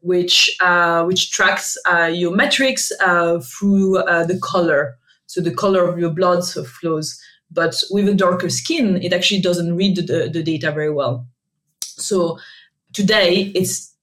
which 0.00 0.54
uh, 0.60 1.04
which 1.04 1.30
tracks 1.30 1.76
uh, 1.86 2.10
your 2.12 2.34
metrics 2.34 2.92
uh, 3.00 3.40
through 3.40 3.98
uh, 3.98 4.24
the 4.24 4.38
color. 4.38 4.98
So 5.26 5.40
the 5.40 5.54
color 5.54 5.88
of 5.88 5.98
your 5.98 6.10
blood 6.10 6.44
flows. 6.44 7.20
But 7.50 7.82
with 7.90 8.08
a 8.08 8.14
darker 8.14 8.50
skin 8.50 9.02
it 9.02 9.12
actually 9.12 9.40
doesn't 9.40 9.76
read 9.76 9.96
the, 9.96 10.28
the 10.32 10.42
data 10.42 10.72
very 10.72 10.90
well. 10.90 11.26
So 11.80 12.38
today 12.92 13.52
it's 13.54 13.94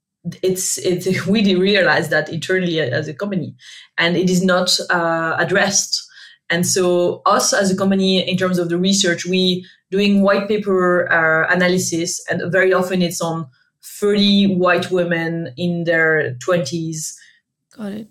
it's 0.42 0.78
it's 0.80 1.26
we 1.28 1.56
realize 1.56 2.10
that 2.10 2.30
internally 2.30 2.80
as 2.80 3.08
a 3.08 3.14
company 3.14 3.56
and 3.98 4.16
it 4.16 4.30
is 4.30 4.44
not 4.44 4.78
uh, 4.90 5.36
addressed 5.38 6.09
and 6.50 6.66
so 6.66 7.22
us 7.26 7.54
as 7.54 7.72
a 7.72 7.76
company 7.76 8.28
in 8.28 8.38
terms 8.38 8.60
of 8.60 8.70
the 8.70 8.78
research 8.78 9.26
we 9.26 9.66
doing 9.92 10.22
white 10.22 10.48
paper 10.48 11.12
uh, 11.12 11.52
analysis 11.54 12.24
and 12.30 12.52
very 12.52 12.74
often 12.74 13.02
it's 13.02 13.22
on 13.22 13.48
30 13.84 14.56
white 14.56 14.92
women 14.92 15.54
in 15.58 15.84
their 15.86 16.36
20s 16.46 17.16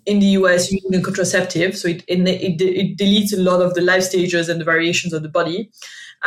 in 0.05 0.19
the 0.19 0.27
us 0.31 0.71
using 0.71 0.95
a 0.95 1.01
contraceptive 1.01 1.77
so 1.77 1.87
it, 1.87 2.03
it, 2.07 2.19
it, 2.27 2.61
it, 2.61 2.97
deletes 2.97 3.33
a 3.33 3.41
lot 3.41 3.61
of 3.61 3.75
the 3.75 3.81
life 3.81 4.03
stages 4.03 4.49
and 4.49 4.59
the 4.59 4.65
variations 4.65 5.13
of 5.13 5.21
the 5.21 5.29
body. 5.29 5.69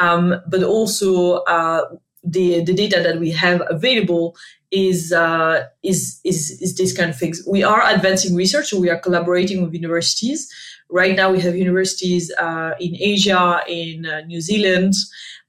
Um, 0.01 0.41
but 0.47 0.63
also 0.63 1.39
uh, 1.45 1.85
the, 2.25 2.63
the 2.65 2.75
data 2.75 3.01
that 3.03 3.19
we 3.19 3.31
have 3.31 3.63
available 3.69 4.37
is, 4.71 5.13
uh, 5.13 5.67
is, 5.83 6.21
is, 6.25 6.59
is 6.63 6.77
this 6.77 6.97
kind 6.97 7.11
of 7.11 7.19
things. 7.19 7.43
We 7.47 7.63
are 7.63 7.83
advancing 7.87 8.35
research, 8.35 8.69
so 8.69 8.81
we 8.81 8.91
are 8.91 8.99
collaborating 8.99 9.63
with 9.63 9.75
universities. 9.75 10.51
Right 10.91 11.17
now, 11.17 11.31
we 11.33 11.41
have 11.41 11.57
universities 11.57 12.33
uh, 12.39 12.73
in 12.81 12.97
Asia, 12.99 13.61
in 13.69 14.07
uh, 14.07 14.21
New 14.23 14.41
Zealand, 14.41 14.95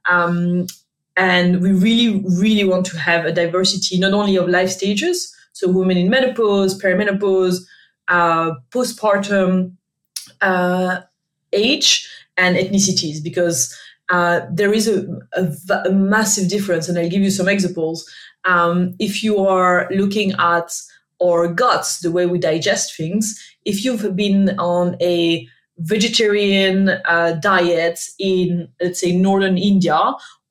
um, 0.10 0.68
and 1.16 1.62
we 1.62 1.72
really, 1.72 2.24
really 2.40 2.64
want 2.64 2.86
to 2.88 2.98
have 2.98 3.26
a 3.26 3.32
diversity 3.32 4.00
not 4.00 4.14
only 4.14 4.36
of 4.36 4.50
life 4.50 4.70
stages, 4.70 5.34
so 5.54 5.70
women 5.70 5.98
in 5.98 6.10
menopause, 6.10 6.82
perimenopause, 6.82 7.60
uh, 8.08 8.52
postpartum, 8.72 9.74
uh, 10.42 11.02
age, 11.52 12.10
and 12.36 12.58
ethnicities, 12.58 13.24
because 13.24 13.78
uh, 14.14 14.46
there 14.52 14.72
is 14.72 14.88
a, 14.88 15.08
a, 15.34 15.52
a, 15.86 15.92
massive 15.92 16.48
difference, 16.48 16.88
and 16.88 17.00
I'll 17.00 17.10
give 17.10 17.24
you 17.24 17.32
some 17.32 17.48
examples. 17.48 18.08
Um, 18.46 18.94
if 19.00 19.24
you 19.24 19.40
are 19.40 19.90
looking 19.90 20.34
at 20.34 20.72
our 21.20 21.48
guts, 21.48 22.00
the 22.02 22.12
way 22.12 22.28
we 22.28 22.38
digest 22.38 22.96
things, 22.96 23.26
if 23.66 23.84
you've 23.84 24.16
been 24.16 24.50
on 24.60 24.98
a 25.02 25.48
vegetarian 25.80 26.90
uh, 27.06 27.40
diet 27.42 28.00
in, 28.20 28.70
let's 28.80 29.02
say, 29.02 29.16
northern 29.16 29.58
India, 29.58 30.00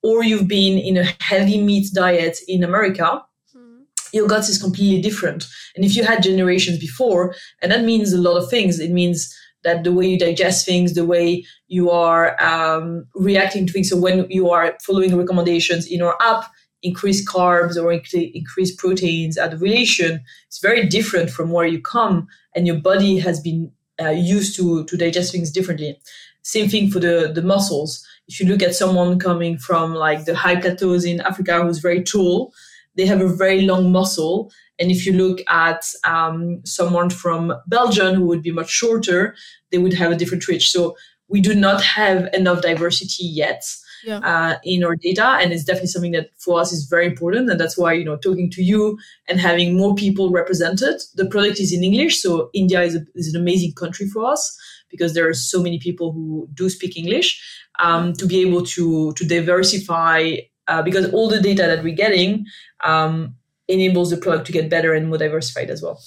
or 0.01 0.25
you've 0.25 0.49
been 0.49 0.77
in 0.77 0.97
a 0.97 1.07
heavy 1.21 1.61
meat 1.61 1.87
diet 1.93 2.39
in 2.49 2.65
America, 2.65 3.23
mm-hmm. 3.55 3.83
your 4.11 4.27
guts 4.27 4.49
is 4.49 4.61
completely 4.61 5.01
different. 5.01 5.47
And 5.77 5.85
if 5.85 5.95
you 5.95 6.03
had 6.03 6.21
generations 6.21 6.79
before, 6.79 7.33
and 7.61 7.71
that 7.71 7.85
means 7.85 8.11
a 8.11 8.17
lot 8.17 8.35
of 8.35 8.49
things, 8.49 8.81
it 8.81 8.91
means 8.91 9.33
that 9.63 9.83
the 9.83 9.91
way 9.91 10.07
you 10.07 10.19
digest 10.19 10.65
things, 10.65 10.93
the 10.93 11.05
way 11.05 11.45
you 11.67 11.89
are 11.89 12.41
um, 12.41 13.05
reacting 13.15 13.65
to 13.67 13.73
things. 13.73 13.89
So 13.89 13.97
when 13.97 14.29
you 14.29 14.49
are 14.49 14.77
following 14.81 15.15
recommendations 15.15 15.87
in 15.87 16.01
our 16.01 16.17
app, 16.21 16.45
increase 16.83 17.27
carbs 17.27 17.81
or 17.81 17.91
increase 17.91 18.75
proteins 18.75 19.37
at 19.37 19.59
relation 19.59 20.21
it's 20.47 20.59
very 20.59 20.85
different 20.85 21.29
from 21.29 21.49
where 21.49 21.65
you 21.65 21.81
come 21.81 22.27
and 22.55 22.67
your 22.67 22.75
body 22.75 23.17
has 23.17 23.39
been 23.39 23.71
uh, 24.01 24.09
used 24.09 24.55
to 24.55 24.83
to 24.85 24.97
digest 24.97 25.31
things 25.31 25.49
differently 25.49 25.97
same 26.41 26.67
thing 26.67 26.91
for 26.91 26.99
the 26.99 27.31
the 27.33 27.41
muscles 27.41 28.05
if 28.27 28.39
you 28.39 28.45
look 28.45 28.61
at 28.61 28.75
someone 28.75 29.17
coming 29.17 29.57
from 29.57 29.93
like 29.93 30.25
the 30.25 30.35
high 30.35 30.59
plateaus 30.59 31.05
in 31.05 31.21
africa 31.21 31.63
who's 31.63 31.79
very 31.79 32.03
tall 32.03 32.53
they 32.95 33.05
have 33.05 33.21
a 33.21 33.27
very 33.27 33.61
long 33.61 33.91
muscle 33.91 34.51
and 34.79 34.89
if 34.91 35.05
you 35.05 35.13
look 35.13 35.39
at 35.47 35.85
um, 36.05 36.61
someone 36.65 37.09
from 37.09 37.53
belgium 37.67 38.15
who 38.15 38.25
would 38.25 38.41
be 38.41 38.51
much 38.51 38.69
shorter 38.69 39.35
they 39.71 39.77
would 39.77 39.93
have 39.93 40.11
a 40.11 40.15
different 40.15 40.43
twitch 40.43 40.69
so 40.69 40.95
we 41.27 41.41
do 41.41 41.55
not 41.55 41.81
have 41.81 42.31
enough 42.33 42.61
diversity 42.61 43.23
yet 43.23 43.63
yeah. 44.03 44.17
uh, 44.19 44.57
in 44.63 44.83
our 44.83 44.95
data. 44.95 45.37
And 45.41 45.51
it's 45.51 45.63
definitely 45.63 45.87
something 45.87 46.11
that 46.11 46.29
for 46.37 46.59
us 46.59 46.71
is 46.71 46.85
very 46.85 47.05
important. 47.05 47.49
And 47.49 47.59
that's 47.59 47.77
why, 47.77 47.93
you 47.93 48.05
know, 48.05 48.17
talking 48.17 48.49
to 48.51 48.63
you 48.63 48.97
and 49.27 49.39
having 49.39 49.77
more 49.77 49.95
people 49.95 50.31
represented, 50.31 51.01
the 51.15 51.25
product 51.25 51.59
is 51.59 51.73
in 51.73 51.83
English. 51.83 52.21
So 52.21 52.49
India 52.53 52.81
is, 52.81 52.95
a, 52.95 53.01
is 53.15 53.33
an 53.33 53.41
amazing 53.41 53.73
country 53.73 54.07
for 54.07 54.25
us 54.25 54.57
because 54.89 55.13
there 55.13 55.27
are 55.27 55.33
so 55.33 55.61
many 55.61 55.79
people 55.79 56.11
who 56.11 56.47
do 56.53 56.69
speak 56.69 56.97
English 56.97 57.41
um, 57.79 58.13
to 58.13 58.27
be 58.27 58.41
able 58.41 58.63
to, 58.65 59.13
to 59.13 59.25
diversify 59.25 60.35
uh, 60.67 60.81
because 60.81 61.11
all 61.11 61.29
the 61.29 61.41
data 61.41 61.63
that 61.63 61.83
we're 61.83 61.95
getting 61.95 62.45
um, 62.83 63.35
enables 63.67 64.09
the 64.09 64.17
product 64.17 64.45
to 64.47 64.51
get 64.51 64.69
better 64.69 64.93
and 64.93 65.07
more 65.07 65.17
diversified 65.17 65.69
as 65.69 65.81
well. 65.81 65.99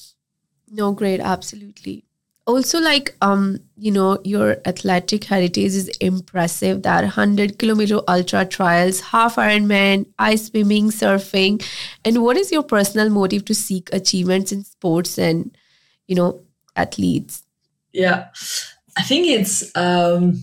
No, 0.68 0.92
great. 0.92 1.20
Absolutely 1.20 2.06
also 2.46 2.78
like 2.80 3.14
um 3.20 3.58
you 3.76 3.90
know 3.90 4.18
your 4.24 4.56
athletic 4.66 5.24
heritage 5.24 5.74
is 5.74 5.88
impressive 6.00 6.82
that 6.82 7.02
100 7.02 7.58
kilometer 7.58 8.00
ultra 8.08 8.44
trails 8.44 9.00
half 9.00 9.36
ironman 9.36 10.06
ice 10.18 10.46
swimming 10.46 10.90
surfing 10.90 11.62
and 12.04 12.22
what 12.22 12.36
is 12.36 12.52
your 12.52 12.62
personal 12.62 13.10
motive 13.10 13.44
to 13.44 13.54
seek 13.54 13.92
achievements 13.92 14.52
in 14.52 14.62
sports 14.62 15.18
and 15.18 15.56
you 16.06 16.14
know 16.14 16.40
athletes 16.76 17.42
yeah 17.92 18.28
i 18.96 19.02
think 19.02 19.26
it's 19.26 19.76
um 19.76 20.38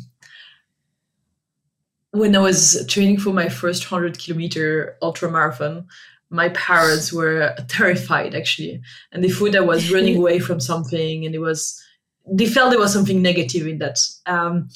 when 2.14 2.36
i 2.36 2.40
was 2.40 2.86
training 2.88 3.18
for 3.18 3.34
my 3.34 3.50
first 3.50 3.92
100 3.92 4.18
kilometer 4.18 4.98
ultra 5.02 5.30
marathon 5.30 5.86
my 6.30 6.50
parents 6.50 7.14
were 7.14 7.56
terrified 7.68 8.34
actually 8.34 8.82
and 9.12 9.24
they 9.24 9.30
thought 9.30 9.56
i 9.56 9.60
was 9.60 9.92
running 9.96 10.18
away 10.18 10.40
from 10.40 10.60
something 10.60 11.26
and 11.26 11.36
it 11.36 11.40
was 11.40 11.84
they 12.26 12.46
felt 12.46 12.72
there 12.72 12.80
was 12.80 12.94
something 12.94 13.22
negative 13.22 13.68
in 13.68 13.80
that. 13.80 14.00
Um, 14.26 14.70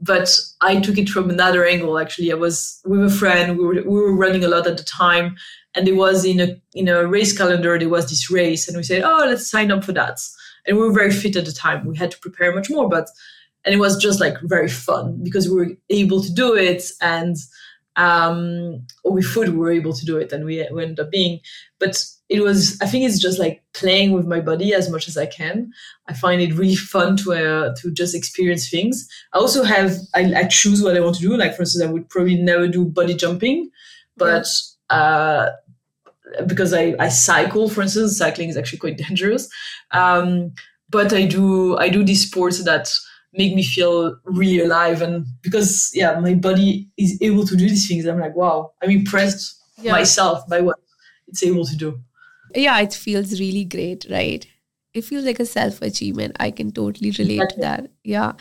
but 0.00 0.38
I 0.62 0.80
took 0.80 0.96
it 0.96 1.10
from 1.10 1.28
another 1.28 1.66
angle. 1.66 1.98
Actually, 1.98 2.32
I 2.32 2.36
was 2.36 2.80
with 2.84 3.04
a 3.04 3.10
friend. 3.10 3.58
We 3.58 3.64
were 3.64 3.74
we 3.74 3.82
were 3.82 4.16
running 4.16 4.44
a 4.44 4.48
lot 4.48 4.66
at 4.66 4.78
the 4.78 4.84
time, 4.84 5.36
and 5.74 5.86
there 5.86 5.94
was 5.94 6.24
in 6.24 6.40
a 6.40 6.56
in 6.72 6.88
a 6.88 7.06
race 7.06 7.36
calendar 7.36 7.78
there 7.78 7.88
was 7.88 8.08
this 8.08 8.30
race, 8.30 8.66
and 8.66 8.76
we 8.76 8.82
said, 8.82 9.02
"Oh, 9.02 9.24
let's 9.26 9.50
sign 9.50 9.70
up 9.70 9.84
for 9.84 9.92
that." 9.92 10.18
And 10.66 10.78
we 10.78 10.84
were 10.84 10.92
very 10.92 11.10
fit 11.10 11.36
at 11.36 11.44
the 11.44 11.52
time. 11.52 11.86
We 11.86 11.96
had 11.96 12.10
to 12.12 12.18
prepare 12.18 12.54
much 12.54 12.70
more, 12.70 12.88
but 12.88 13.08
and 13.64 13.74
it 13.74 13.78
was 13.78 13.96
just 13.96 14.20
like 14.20 14.40
very 14.42 14.68
fun 14.68 15.20
because 15.22 15.48
we 15.48 15.56
were 15.56 15.70
able 15.90 16.22
to 16.22 16.32
do 16.32 16.54
it, 16.54 16.84
and 17.00 17.36
um, 17.96 18.86
we 19.04 19.22
thought 19.22 19.48
we 19.48 19.56
were 19.56 19.72
able 19.72 19.92
to 19.92 20.06
do 20.06 20.16
it, 20.16 20.32
and 20.32 20.44
we, 20.44 20.66
we 20.72 20.82
ended 20.82 21.00
up 21.00 21.10
being. 21.10 21.40
But 21.78 22.04
it 22.30 22.42
was 22.42 22.80
i 22.80 22.86
think 22.86 23.04
it's 23.04 23.18
just 23.18 23.40
like 23.40 23.62
playing 23.74 24.12
with 24.12 24.24
my 24.24 24.40
body 24.40 24.72
as 24.72 24.88
much 24.88 25.08
as 25.08 25.16
i 25.18 25.26
can. 25.26 25.70
I 26.06 26.14
find 26.14 26.40
it 26.40 26.54
really 26.54 26.76
fun 26.76 27.16
to 27.18 27.32
uh, 27.32 27.74
to 27.74 27.90
just 27.90 28.14
experience 28.14 28.70
things. 28.70 29.08
I 29.34 29.38
also 29.38 29.64
have 29.64 29.96
I, 30.14 30.32
I, 30.34 30.44
choose 30.44 30.82
what 30.82 30.96
i 30.96 31.00
want 31.00 31.16
to 31.16 31.22
do. 31.22 31.36
Like 31.36 31.54
for 31.54 31.62
instance 31.62 31.84
i 31.84 31.92
would 31.92 32.08
probably 32.08 32.36
never 32.36 32.68
do 32.68 32.84
body 32.84 33.14
jumping 33.14 33.70
but 34.16 34.46
uh, 34.90 35.50
because 36.46 36.72
I, 36.72 36.94
I 36.98 37.08
cycle 37.08 37.68
for 37.68 37.82
instance 37.82 38.18
cycling 38.18 38.48
is 38.48 38.56
actually 38.56 38.78
quite 38.78 38.98
dangerous. 39.08 39.48
Um, 39.90 40.52
but 40.88 41.12
i 41.12 41.24
do 41.24 41.76
i 41.78 41.88
do 41.88 42.04
these 42.04 42.26
sports 42.26 42.64
that 42.64 42.92
make 43.32 43.54
me 43.54 43.62
feel 43.62 44.16
really 44.24 44.60
alive 44.64 45.02
and 45.02 45.24
because 45.42 45.90
yeah 45.94 46.18
my 46.18 46.34
body 46.34 46.88
is 46.96 47.16
able 47.22 47.46
to 47.46 47.56
do 47.56 47.68
these 47.68 47.86
things 47.86 48.06
i'm 48.06 48.18
like 48.18 48.34
wow 48.34 48.72
i'm 48.82 48.90
impressed 48.90 49.62
yeah. 49.78 49.92
myself 49.92 50.46
by 50.48 50.60
what 50.60 50.76
it's 51.28 51.42
able 51.44 51.64
to 51.64 51.76
do 51.76 52.00
yeah, 52.54 52.80
it 52.80 52.94
feels 52.94 53.38
really 53.40 53.64
great, 53.64 54.06
right? 54.10 54.46
It 54.92 55.02
feels 55.02 55.24
like 55.24 55.40
a 55.40 55.46
self 55.46 55.82
achievement. 55.82 56.36
I 56.40 56.50
can 56.50 56.72
totally 56.72 57.10
relate 57.12 57.48
to 57.50 57.60
that. 57.60 57.90
Yeah. 58.04 58.32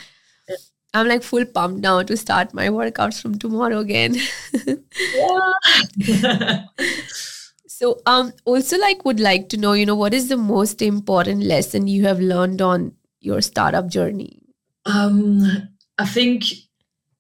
I'm 0.92 1.08
like 1.08 1.22
full 1.22 1.46
pumped 1.46 1.82
now 1.82 2.02
to 2.02 2.18
start 2.18 2.52
my 2.54 2.70
workouts 2.70 3.22
from 3.22 3.38
tomorrow 3.38 3.78
again. 3.78 4.18
yeah. 5.96 6.64
so 7.68 8.02
um 8.08 8.34
also 8.44 8.80
like 8.80 9.06
would 9.06 9.20
like 9.20 9.50
to 9.50 9.58
know, 9.58 9.74
you 9.74 9.86
know, 9.86 9.96
what 9.96 10.16
is 10.16 10.30
the 10.30 10.38
most 10.38 10.82
important 10.82 11.44
lesson 11.44 11.88
you 11.88 12.06
have 12.06 12.20
learned 12.20 12.62
on 12.62 12.94
your 13.20 13.42
startup 13.42 13.88
journey? 13.88 14.42
Um 14.86 15.70
I 15.98 16.06
think 16.06 16.46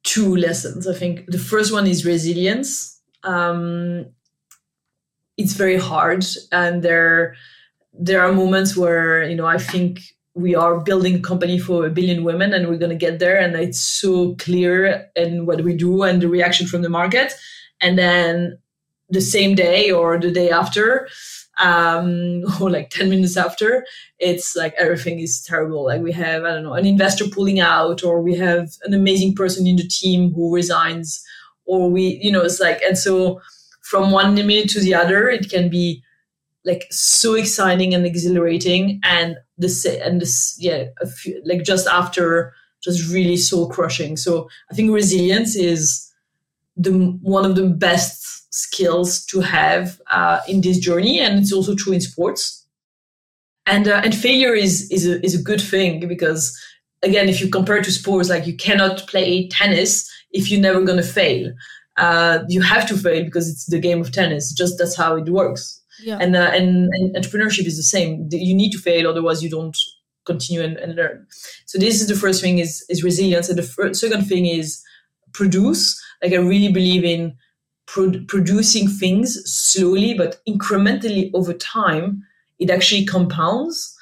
two 0.03 0.35
lessons. 0.35 0.87
I 0.87 0.93
think 0.93 1.25
the 1.27 1.39
first 1.39 1.73
one 1.73 1.87
is 1.87 2.05
resilience. 2.05 2.99
Um 3.23 4.07
it's 5.39 5.53
very 5.53 5.77
hard 5.77 6.25
and 6.51 6.83
there 6.83 7.35
there 7.93 8.21
are 8.21 8.31
moments 8.33 8.75
where 8.75 9.23
you 9.23 9.35
know 9.35 9.45
i 9.45 9.57
think 9.57 10.01
we 10.35 10.53
are 10.53 10.79
building 10.79 11.21
company 11.21 11.57
for 11.57 11.85
a 11.85 11.89
billion 11.89 12.23
women 12.23 12.53
and 12.53 12.67
we're 12.67 12.77
going 12.77 12.97
to 12.97 13.05
get 13.07 13.19
there 13.19 13.39
and 13.39 13.55
it's 13.55 13.79
so 13.79 14.35
clear 14.35 15.09
in 15.15 15.45
what 15.45 15.63
we 15.63 15.75
do 15.75 16.03
and 16.03 16.21
the 16.21 16.29
reaction 16.29 16.67
from 16.67 16.81
the 16.81 16.89
market 16.89 17.33
and 17.81 17.97
then 17.97 18.57
the 19.09 19.21
same 19.21 19.55
day 19.55 19.91
or 19.91 20.19
the 20.19 20.31
day 20.31 20.51
after 20.51 21.07
um, 21.59 22.43
or 22.61 22.69
like 22.69 22.89
10 22.89 23.09
minutes 23.09 23.37
after, 23.37 23.85
it's 24.17 24.55
like 24.55 24.73
everything 24.77 25.19
is 25.19 25.43
terrible. 25.43 25.85
Like 25.85 26.01
we 26.01 26.11
have, 26.13 26.43
I 26.43 26.51
don't 26.51 26.63
know, 26.63 26.73
an 26.73 26.85
investor 26.85 27.25
pulling 27.27 27.59
out, 27.59 28.03
or 28.03 28.21
we 28.21 28.35
have 28.37 28.69
an 28.83 28.93
amazing 28.93 29.35
person 29.35 29.67
in 29.67 29.75
the 29.75 29.87
team 29.87 30.33
who 30.33 30.53
resigns, 30.53 31.23
or 31.65 31.89
we, 31.89 32.19
you 32.21 32.31
know, 32.31 32.41
it's 32.41 32.59
like, 32.59 32.81
and 32.81 32.97
so 32.97 33.41
from 33.81 34.11
one 34.11 34.35
minute 34.35 34.69
to 34.69 34.79
the 34.79 34.93
other, 34.93 35.29
it 35.29 35.49
can 35.49 35.69
be 35.69 36.03
like 36.65 36.85
so 36.91 37.33
exciting 37.35 37.93
and 37.93 38.05
exhilarating. 38.05 38.99
And 39.03 39.37
this, 39.57 39.85
and 39.85 40.21
this, 40.21 40.55
yeah, 40.59 40.85
few, 41.17 41.41
like 41.45 41.63
just 41.63 41.87
after, 41.87 42.53
just 42.81 43.11
really 43.13 43.37
soul 43.37 43.69
crushing. 43.69 44.15
So 44.15 44.49
I 44.71 44.75
think 44.75 44.91
resilience 44.91 45.55
is 45.55 46.09
the 46.77 46.93
one 47.21 47.45
of 47.45 47.55
the 47.55 47.67
best 47.67 48.28
skills 48.63 49.25
to 49.25 49.41
have 49.41 49.99
uh, 50.11 50.39
in 50.47 50.61
this 50.61 50.79
journey, 50.79 51.19
and 51.19 51.39
it's 51.39 51.53
also 51.53 51.75
true 51.75 51.93
in 51.93 52.01
sports. 52.01 52.65
And 53.65 53.87
uh, 53.87 54.01
and 54.03 54.15
failure 54.15 54.53
is 54.53 54.89
is 54.91 55.07
a, 55.07 55.23
is 55.23 55.39
a 55.39 55.43
good 55.43 55.61
thing 55.61 56.07
because 56.07 56.57
again, 57.03 57.29
if 57.29 57.39
you 57.41 57.49
compare 57.49 57.81
to 57.81 57.91
sports, 57.91 58.29
like 58.29 58.47
you 58.47 58.55
cannot 58.55 59.07
play 59.07 59.47
tennis 59.47 60.09
if 60.31 60.49
you're 60.49 60.61
never 60.61 60.81
gonna 60.81 61.03
fail. 61.03 61.53
Uh, 61.97 62.39
you 62.47 62.61
have 62.61 62.87
to 62.87 62.95
fail 62.95 63.23
because 63.23 63.49
it's 63.49 63.65
the 63.65 63.79
game 63.79 64.01
of 64.01 64.11
tennis. 64.11 64.53
Just 64.53 64.77
that's 64.77 64.95
how 64.95 65.15
it 65.17 65.29
works. 65.29 65.81
Yeah. 66.01 66.17
And, 66.21 66.35
uh, 66.35 66.51
and 66.53 66.89
and 66.93 67.15
entrepreneurship 67.15 67.65
is 67.65 67.75
the 67.75 67.83
same. 67.83 68.29
You 68.31 68.55
need 68.55 68.71
to 68.71 68.77
fail, 68.77 69.07
otherwise 69.07 69.43
you 69.43 69.49
don't 69.49 69.77
continue 70.25 70.61
and, 70.61 70.77
and 70.77 70.95
learn. 70.95 71.27
So 71.65 71.77
this 71.77 72.01
is 72.01 72.07
the 72.07 72.15
first 72.15 72.41
thing 72.41 72.59
is 72.59 72.85
is 72.89 73.03
resilience, 73.03 73.49
and 73.49 73.57
the 73.57 73.93
second 73.93 74.23
thing 74.27 74.45
is 74.45 74.81
produce. 75.33 75.83
Like 76.21 76.33
I 76.33 76.37
really 76.37 76.71
believe 76.71 77.03
in 77.03 77.35
pro- 77.93 78.23
producing 78.27 78.87
things 78.87 79.41
slowly 79.45 80.13
but 80.13 80.41
incrementally 80.47 81.31
over 81.33 81.53
time, 81.53 82.23
it 82.59 82.69
actually 82.69 83.05
compounds. 83.05 83.95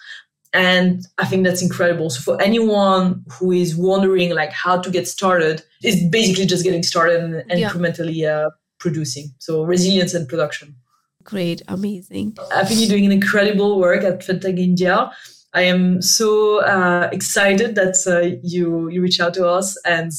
And 0.54 1.06
I 1.17 1.26
think 1.26 1.43
that's 1.43 1.62
incredible. 1.62 2.10
So 2.10 2.21
for 2.21 2.41
anyone 2.41 3.23
who 3.34 3.52
is 3.52 3.76
wondering 3.76 4.34
like 4.34 4.52
how 4.52 4.82
to 4.82 4.89
get 4.89 5.08
started, 5.08 5.63
it's 5.84 6.02
basically 6.10 6.45
just 6.45 6.63
getting 6.63 6.84
started 6.84 7.23
and, 7.23 7.36
and 7.50 7.60
yeah. 7.60 7.69
incrementally 7.69 8.28
uh, 8.28 8.50
producing. 8.80 9.28
So 9.39 9.63
resilience 9.63 10.13
and 10.13 10.28
production. 10.28 10.76
Great, 11.23 11.62
amazing. 11.67 12.38
I 12.56 12.63
think 12.63 12.80
you're 12.80 12.89
doing 12.89 13.06
an 13.06 13.12
incredible 13.12 13.80
work 13.80 14.04
at 14.04 14.21
Femtech 14.21 14.58
India. 14.58 15.12
I 15.54 15.63
am 15.63 16.02
so 16.02 16.62
uh, 16.62 17.10
excited 17.12 17.76
that 17.76 17.95
uh, 18.08 18.38
you 18.43 18.89
you 18.89 19.02
reach 19.02 19.19
out 19.19 19.34
to 19.34 19.45
us, 19.45 19.78
and 19.86 20.12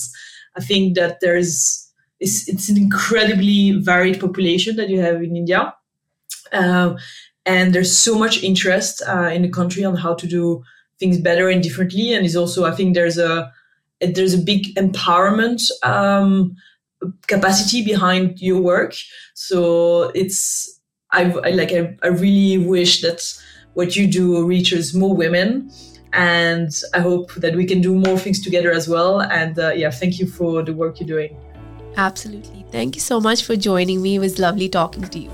I 0.57 0.61
think 0.61 0.97
that 0.97 1.21
there 1.21 1.37
is 1.37 1.88
it's, 2.21 2.49
it's 2.49 2.69
an 2.69 2.77
incredibly 2.77 3.73
varied 3.73 4.21
population 4.21 4.77
that 4.77 4.89
you 4.89 5.01
have 5.01 5.23
in 5.23 5.37
India. 5.37 5.75
Uh, 6.53 6.95
and 7.47 7.75
there's 7.75 7.97
so 7.97 8.19
much 8.19 8.43
interest 8.43 9.03
uh, 9.07 9.31
in 9.33 9.43
the 9.43 9.49
country 9.49 9.85
on 9.85 9.97
how 9.97 10.15
to 10.15 10.27
do 10.27 10.63
things 10.99 11.19
better 11.19 11.49
and 11.49 11.63
differently. 11.63 12.13
And 12.13 12.27
is 12.27 12.37
also, 12.37 12.65
I 12.65 12.73
think 12.73 12.95
there's 12.95 13.19
a, 13.19 13.53
there's 14.01 14.35
a 14.35 14.39
big 14.39 14.75
empowerment 14.75 15.63
um, 15.83 16.57
capacity 17.27 17.85
behind 17.85 18.41
your 18.41 18.61
work. 18.61 18.95
So 19.35 20.11
it's, 20.15 20.81
I, 21.13 21.33
I 21.33 21.51
like, 21.51 21.73
I, 21.73 21.97
I 22.03 22.09
really 22.09 22.59
wish 22.59 23.01
that 23.03 23.23
what 23.75 23.97
you 23.97 24.07
do 24.07 24.45
reaches 24.45 24.95
more 24.95 25.15
women 25.15 25.71
and 26.13 26.71
I 26.95 27.01
hope 27.01 27.35
that 27.35 27.55
we 27.55 27.65
can 27.65 27.81
do 27.81 27.95
more 27.95 28.19
things 28.19 28.43
together 28.43 28.73
as 28.73 28.89
well. 28.89 29.21
And 29.21 29.59
uh, 29.59 29.73
yeah, 29.73 29.91
thank 29.91 30.19
you 30.19 30.27
for 30.27 30.63
the 30.63 30.73
work 30.73 31.01
you're 31.01 31.07
doing. 31.07 31.37
Absolutely. 31.99 32.65
Thank 32.71 32.95
you 32.95 33.01
so 33.01 33.21
much 33.21 33.43
for 33.43 33.57
joining 33.57 34.01
me. 34.01 34.15
It 34.15 34.21
was 34.21 34.39
lovely 34.39 34.69
talking 34.69 35.03
to 35.09 35.19
you. 35.19 35.31